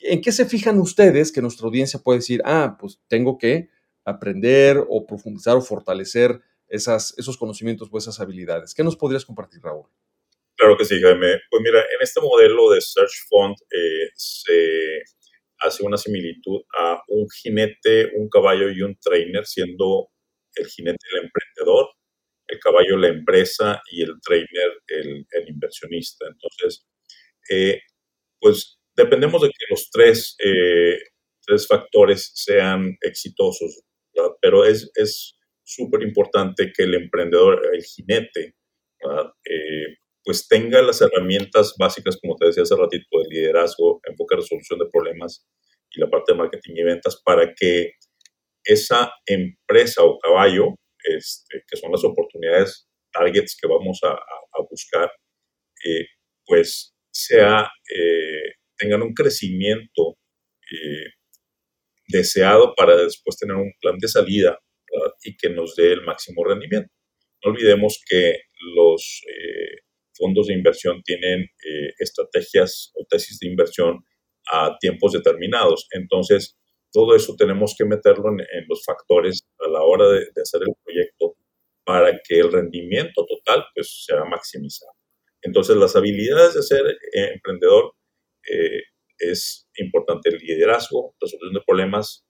¿en 0.00 0.20
qué 0.20 0.32
se 0.32 0.44
fijan 0.44 0.78
ustedes 0.78 1.32
que 1.32 1.42
nuestra 1.42 1.66
audiencia 1.66 2.00
puede 2.00 2.18
decir, 2.18 2.42
ah, 2.44 2.76
pues 2.80 3.00
tengo 3.08 3.38
que 3.38 3.70
aprender 4.04 4.82
o 4.88 5.06
profundizar 5.06 5.56
o 5.56 5.60
fortalecer 5.60 6.40
esas, 6.68 7.14
esos 7.18 7.36
conocimientos 7.36 7.88
o 7.90 7.98
esas 7.98 8.20
habilidades. 8.20 8.74
¿Qué 8.74 8.84
nos 8.84 8.96
podrías 8.96 9.24
compartir, 9.24 9.60
Raúl? 9.62 9.86
Claro 10.56 10.76
que 10.76 10.84
sí, 10.84 11.00
Jaime. 11.00 11.40
Pues 11.50 11.62
mira, 11.62 11.80
en 11.80 12.02
este 12.02 12.20
modelo 12.20 12.70
de 12.70 12.80
Search 12.80 13.26
Fund 13.28 13.56
eh, 13.70 14.10
se 14.14 15.02
hace 15.60 15.84
una 15.84 15.96
similitud 15.96 16.62
a 16.78 17.02
un 17.08 17.28
jinete, 17.30 18.10
un 18.16 18.28
caballo 18.28 18.70
y 18.70 18.82
un 18.82 18.96
trainer, 18.98 19.46
siendo 19.46 20.10
el 20.54 20.66
jinete 20.66 20.98
el 21.12 21.24
emprendedor, 21.24 21.88
el 22.48 22.58
caballo 22.58 22.96
la 22.96 23.08
empresa 23.08 23.80
y 23.90 24.02
el 24.02 24.14
trainer 24.22 24.82
el, 24.88 25.26
inversionista. 25.48 26.26
Entonces, 26.26 26.86
eh, 27.50 27.80
pues 28.40 28.80
dependemos 28.96 29.42
de 29.42 29.48
que 29.48 29.64
los 29.70 29.90
tres, 29.90 30.36
eh, 30.44 30.98
tres 31.46 31.66
factores 31.66 32.32
sean 32.34 32.96
exitosos 33.02 33.84
pero 34.40 34.64
es 34.64 35.36
súper 35.64 36.02
importante 36.02 36.72
que 36.74 36.84
el 36.84 36.94
emprendedor, 36.94 37.62
el 37.72 37.82
jinete, 37.82 38.54
eh, 39.44 39.96
pues 40.24 40.48
tenga 40.48 40.82
las 40.82 41.00
herramientas 41.00 41.74
básicas, 41.78 42.18
como 42.20 42.36
te 42.36 42.46
decía 42.46 42.62
hace 42.62 42.76
ratito, 42.76 43.06
de 43.22 43.28
liderazgo, 43.28 44.00
enfoque 44.04 44.34
a 44.34 44.38
resolución 44.38 44.78
de 44.78 44.88
problemas 44.90 45.46
y 45.90 46.00
la 46.00 46.10
parte 46.10 46.32
de 46.32 46.38
marketing 46.38 46.74
y 46.76 46.82
ventas 46.82 47.20
para 47.24 47.54
que 47.54 47.92
esa 48.64 49.12
empresa 49.24 50.02
o 50.02 50.18
caballo, 50.18 50.74
este, 51.04 51.64
que 51.66 51.76
son 51.76 51.92
las 51.92 52.04
oportunidades, 52.04 52.88
targets 53.12 53.56
que 53.60 53.68
vamos 53.68 54.00
a, 54.04 54.16
buscar, 54.70 55.08
eh, 55.86 56.06
pues 56.44 56.92
sea, 57.12 57.70
eh, 57.94 58.54
tengan 58.76 59.02
un 59.02 59.14
crecimiento 59.14 60.18
deseado 62.08 62.74
para 62.74 62.96
después 62.96 63.36
tener 63.36 63.56
un 63.56 63.72
plan 63.80 63.96
de 63.98 64.08
salida 64.08 64.58
y 65.22 65.36
que 65.36 65.50
nos 65.50 65.76
dé 65.76 65.92
el 65.92 66.02
máximo 66.02 66.44
rendimiento. 66.44 66.90
No 67.44 67.52
olvidemos 67.52 68.00
que 68.08 68.40
los 68.74 69.22
eh, 69.28 69.82
fondos 70.14 70.48
de 70.48 70.54
inversión 70.54 71.02
tienen 71.02 71.42
eh, 71.42 71.92
estrategias 71.98 72.90
o 72.94 73.06
tesis 73.08 73.38
de 73.38 73.48
inversión 73.48 74.04
a 74.50 74.76
tiempos 74.80 75.12
determinados. 75.12 75.86
Entonces, 75.92 76.57
todo 76.92 77.14
eso 77.14 77.34
tenemos 77.36 77.74
que 77.76 77.84
meterlo 77.84 78.30
en, 78.30 78.66
los 78.68 78.84
factores 78.84 79.46
a 79.58 79.68
la 79.70 79.82
hora 79.82 80.08
de, 80.08 80.26
hacer 80.40 80.62
el 80.62 80.74
proyecto 80.84 81.36
para 81.84 82.20
que 82.26 82.40
el 82.40 82.52
rendimiento 82.52 83.26
total 83.26 83.64
pues, 83.74 84.04
sea 84.06 84.24
maximizado. 84.24 84.92
Entonces, 85.42 85.76
las 85.76 85.94
habilidades 85.96 86.54
de 86.54 86.62
ser 86.62 86.86
eh, 86.86 87.32
emprendedor 87.34 87.94
es 89.18 89.68
importante 89.76 90.30
el 90.30 90.38
liderazgo, 90.38 91.14
resolución 91.20 91.54
de 91.54 91.60
problemas, 91.66 92.26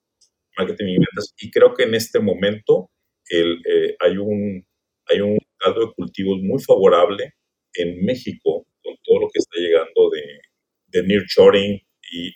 marketing 0.57 0.87
y 0.87 0.99
ventas. 0.99 1.35
Y 1.39 1.51
creo 1.51 1.75
que 1.75 1.85
en 1.85 1.95
este 1.95 2.21
momento 2.21 2.91
el, 3.29 3.61
eh, 3.67 3.97
hay, 4.01 4.17
un, 4.17 4.67
hay 5.07 5.21
un 5.21 5.39
caldo 5.59 5.87
de 5.87 5.93
cultivos 5.95 6.39
muy 6.43 6.63
favorable 6.63 7.35
en 7.75 8.05
México 8.05 8.67
con 8.83 8.97
todo 9.05 9.21
lo 9.21 9.29
que 9.29 9.39
está 9.39 9.61
llegando 9.61 10.11
de, 10.13 10.41
de 10.87 11.07
nearshoring 11.07 11.81
y 12.11 12.33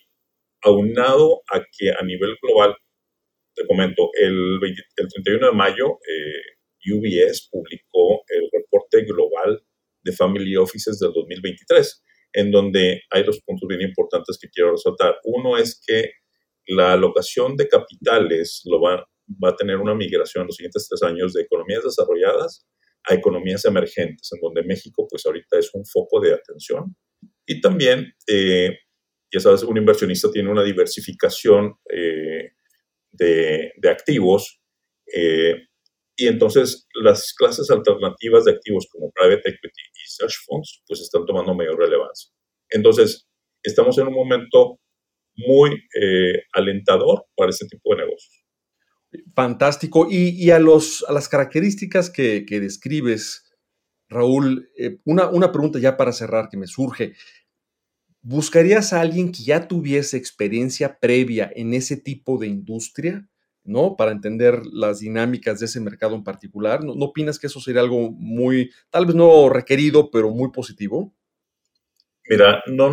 aunado 0.63 1.43
a 1.53 1.61
que 1.61 1.91
a 1.91 2.03
nivel 2.05 2.37
global, 2.43 2.75
te 3.55 3.67
comento, 3.67 4.11
el, 4.15 4.59
el 4.97 5.09
31 5.09 5.47
de 5.49 5.53
mayo 5.53 5.99
eh, 6.09 6.93
UBS 6.93 7.49
publicó 7.51 8.25
el 8.29 8.49
reporte 8.53 9.05
global 9.05 9.63
de 10.03 10.13
Family 10.13 10.57
Offices 10.57 10.99
del 10.99 11.13
2023 11.13 12.03
en 12.33 12.51
donde 12.51 13.03
hay 13.11 13.25
dos 13.25 13.41
puntos 13.45 13.69
bien 13.69 13.83
importantes 13.83 14.39
que 14.41 14.49
quiero 14.49 14.73
resaltar. 14.73 15.19
Uno 15.25 15.57
es 15.57 15.81
que 15.87 16.13
la 16.67 16.93
alocación 16.93 17.57
de 17.57 17.69
capitales 17.69 18.63
lo 18.65 18.81
va, 18.81 19.07
va 19.43 19.51
a 19.51 19.57
tener 19.57 19.77
una 19.77 19.95
migración 19.95 20.43
en 20.43 20.47
los 20.49 20.57
siguientes 20.57 20.89
tres 20.89 21.03
años 21.03 21.33
de 21.33 21.43
economías 21.43 21.85
desarrolladas 21.85 22.67
a 23.05 23.15
economías 23.15 23.65
emergentes, 23.65 24.31
en 24.33 24.41
donde 24.41 24.63
México 24.63 25.07
pues 25.11 25.27
ahorita 25.27 25.59
es 25.59 25.71
un 25.75 25.85
foco 25.85 26.21
de 26.21 26.35
atención. 26.35 26.97
Y 27.47 27.61
también, 27.61 28.15
eh, 28.29 28.79
ya 29.33 29.41
sabes, 29.41 29.63
un 29.63 29.77
inversionista 29.77 30.31
tiene 30.31 30.51
una 30.51 30.63
diversificación 30.63 31.75
eh, 31.91 32.53
de, 33.13 33.73
de, 33.77 33.91
activos 33.91 34.61
eh, 35.15 35.55
y 36.17 36.27
entonces 36.27 36.87
las 36.95 37.33
clases 37.35 37.71
alternativas 37.71 38.45
de 38.45 38.53
activos 38.53 38.87
como 38.91 39.11
private 39.13 39.49
equity 39.49 39.83
y 39.95 40.09
search 40.09 40.35
funds 40.47 40.83
pues 40.87 41.01
están 41.01 41.25
tomando 41.25 41.55
mayor 41.55 41.79
relevancia. 41.79 42.31
Entonces, 42.71 43.29
estamos 43.63 43.97
en 43.99 44.09
un 44.09 44.15
momento 44.15 44.81
muy 45.37 45.71
eh, 46.01 46.43
alentador 46.53 47.27
para 47.37 47.51
este 47.51 47.67
tipo 47.67 47.95
de 47.95 48.05
negocios. 48.05 48.45
Fantástico. 49.35 50.09
Y, 50.11 50.51
a, 50.51 50.59
los, 50.59 51.05
a 51.09 51.13
las 51.13 51.29
características 51.29 52.11
que, 52.11 52.45
describes, 52.49 53.51
Raúl, 54.09 54.71
eh, 54.79 54.99
una, 55.05 55.29
una 55.29 55.53
pregunta 55.53 55.79
ya 55.79 55.97
para 55.97 56.13
cerrar 56.13 56.49
que 56.51 56.57
me 56.57 56.67
surge. 56.67 57.15
¿Buscarías 58.23 58.93
a 58.93 59.01
alguien 59.01 59.33
que 59.33 59.43
ya 59.43 59.67
tuviese 59.69 60.17
experiencia 60.17 60.99
previa 61.01 61.51
en 61.55 61.75
ese 61.75 61.97
tipo 61.97 62.39
de 62.39 62.47
industria? 62.47 63.29
¿no? 63.65 63.97
Para 63.97 64.13
entender 64.13 64.63
las 64.73 65.01
dinámicas 65.01 65.61
de 65.61 65.67
ese 65.67 65.81
mercado 65.81 66.15
en 66.15 66.25
particular. 66.25 66.85
¿No, 66.85 66.93
opinas 66.93 67.39
que 67.39 67.47
eso 67.47 67.61
sería 67.61 67.81
algo 67.81 68.11
muy, 68.11 68.71
tal 68.91 69.07
vez 69.07 69.15
no 69.15 69.49
requerido, 69.49 70.11
pero 70.11 70.31
muy 70.31 70.51
positivo? 70.51 71.15
Mira, 72.29 72.63
no, 72.67 72.93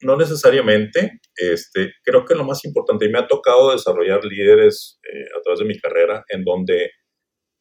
no 0.00 0.16
necesariamente. 0.16 1.20
Este, 1.36 1.92
creo 2.04 2.24
que 2.24 2.34
lo 2.34 2.44
más 2.44 2.64
importante, 2.64 3.06
y 3.06 3.10
me 3.10 3.18
ha 3.18 3.26
tocado 3.26 3.72
desarrollar 3.72 4.24
líderes 4.24 5.00
eh, 5.02 5.26
a 5.36 5.42
través 5.42 5.60
de 5.60 5.66
mi 5.66 5.78
carrera, 5.78 6.24
en 6.28 6.44
donde 6.44 6.90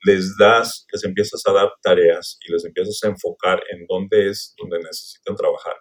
les 0.06 0.36
das, 0.38 0.86
les 0.92 1.04
empiezas 1.06 1.42
a 1.48 1.54
dar 1.54 1.72
tareas 1.82 2.38
y 2.46 2.52
les 2.52 2.66
empiezas 2.66 3.00
a 3.04 3.08
enfocar 3.08 3.64
en 3.72 3.86
dónde 3.88 4.30
es 4.30 4.54
donde 4.58 4.80
necesitan 4.80 5.36
trabajar. 5.36 5.76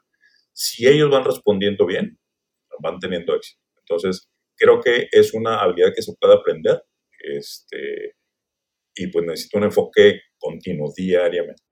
Si 0.52 0.86
ellos 0.86 1.10
van 1.10 1.24
respondiendo 1.24 1.86
bien, 1.86 2.18
van 2.80 2.98
teniendo 2.98 3.34
éxito. 3.34 3.60
Entonces, 3.80 4.28
creo 4.56 4.80
que 4.80 5.08
es 5.10 5.34
una 5.34 5.60
habilidad 5.60 5.92
que 5.94 6.02
se 6.02 6.14
puede 6.20 6.34
aprender 6.34 6.82
este, 7.22 8.16
y 8.94 9.06
pues 9.08 9.24
necesita 9.24 9.58
un 9.58 9.64
enfoque 9.64 10.20
continuo, 10.38 10.92
diariamente. 10.96 11.62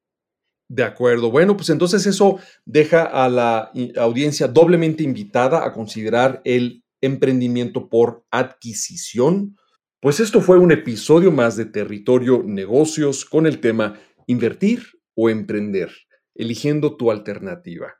De 0.68 0.84
acuerdo. 0.84 1.30
Bueno, 1.30 1.56
pues 1.56 1.68
entonces 1.70 2.06
eso 2.06 2.38
deja 2.64 3.02
a 3.02 3.28
la 3.28 3.72
audiencia 3.96 4.46
doblemente 4.46 5.02
invitada 5.02 5.66
a 5.66 5.72
considerar 5.72 6.40
el 6.44 6.84
emprendimiento 7.00 7.88
por 7.88 8.24
adquisición. 8.30 9.56
Pues 10.00 10.20
esto 10.20 10.40
fue 10.40 10.58
un 10.58 10.70
episodio 10.70 11.32
más 11.32 11.56
de 11.56 11.64
Territorio 11.64 12.42
Negocios 12.44 13.24
con 13.24 13.46
el 13.46 13.60
tema 13.60 14.00
invertir 14.28 14.84
o 15.16 15.28
emprender, 15.28 15.90
eligiendo 16.36 16.96
tu 16.96 17.10
alternativa. 17.10 17.99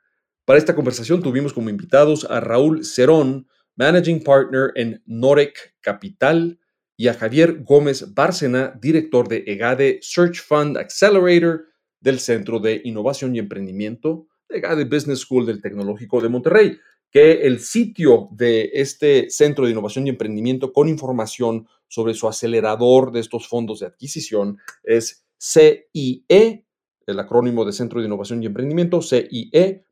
Para 0.51 0.59
esta 0.59 0.75
conversación 0.75 1.21
tuvimos 1.21 1.53
como 1.53 1.69
invitados 1.69 2.27
a 2.29 2.41
Raúl 2.41 2.83
Cerón, 2.83 3.47
Managing 3.77 4.21
Partner 4.21 4.71
en 4.75 5.01
Norec 5.05 5.77
Capital, 5.79 6.59
y 6.97 7.07
a 7.07 7.13
Javier 7.13 7.63
Gómez 7.63 8.13
Bárcena, 8.13 8.77
director 8.81 9.29
de 9.29 9.45
EGADE 9.47 9.99
Search 10.01 10.41
Fund 10.41 10.77
Accelerator 10.77 11.67
del 12.01 12.19
Centro 12.19 12.59
de 12.59 12.81
Innovación 12.83 13.33
y 13.33 13.39
Emprendimiento 13.39 14.27
de 14.49 14.57
EGADE 14.57 14.83
Business 14.83 15.19
School 15.19 15.45
del 15.45 15.61
Tecnológico 15.61 16.19
de 16.19 16.27
Monterrey, 16.27 16.77
que 17.09 17.43
el 17.43 17.61
sitio 17.61 18.27
de 18.33 18.71
este 18.73 19.29
Centro 19.29 19.63
de 19.63 19.71
Innovación 19.71 20.05
y 20.05 20.09
Emprendimiento 20.09 20.73
con 20.73 20.89
información 20.89 21.65
sobre 21.87 22.13
su 22.13 22.27
acelerador 22.27 23.13
de 23.13 23.21
estos 23.21 23.47
fondos 23.47 23.79
de 23.79 23.85
adquisición 23.85 24.57
es 24.83 25.25
CIE, 25.41 26.65
el 27.07 27.19
acrónimo 27.21 27.63
de 27.63 27.71
Centro 27.71 28.01
de 28.01 28.07
Innovación 28.07 28.43
y 28.43 28.47
Emprendimiento, 28.47 29.01
CIE 29.01 29.85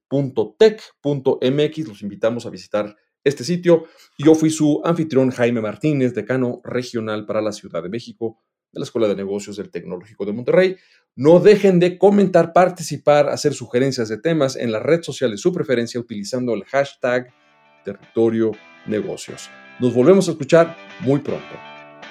tech.mx. 0.58 1.88
Los 1.88 2.02
invitamos 2.02 2.46
a 2.46 2.50
visitar 2.50 2.96
este 3.24 3.44
sitio. 3.44 3.86
Yo 4.18 4.36
fui 4.36 4.50
su 4.50 4.82
anfitrión 4.84 5.32
Jaime 5.32 5.62
Martínez, 5.62 6.14
decano 6.14 6.62
regional 6.64 7.26
para 7.26 7.42
la 7.42 7.52
Ciudad 7.52 7.84
de 7.84 7.90
México 7.90 8.40
de 8.72 8.80
la 8.80 8.84
Escuela 8.84 9.08
de 9.08 9.16
Negocios 9.16 9.58
del 9.58 9.72
Tecnológico 9.72 10.26
de 10.26 10.34
Monterrey. 10.34 10.76
No 11.16 11.40
dejen 11.40 11.80
de 11.80 11.98
comentar, 11.98 12.54
participar, 12.54 13.30
hacer 13.30 13.54
sugerencias 13.54 14.10
de 14.10 14.18
temas 14.18 14.56
en 14.56 14.72
la 14.72 14.80
red 14.80 15.02
social 15.02 15.32
de 15.32 15.38
su 15.38 15.52
preferencia 15.52 16.00
utilizando 16.00 16.54
el 16.54 16.64
hashtag 16.66 17.34
Territorio 17.84 18.52
Negocios. 18.86 19.50
Nos 19.80 19.94
volvemos 19.94 20.28
a 20.28 20.32
escuchar 20.32 20.78
muy 21.02 21.20
pronto. 21.20 21.69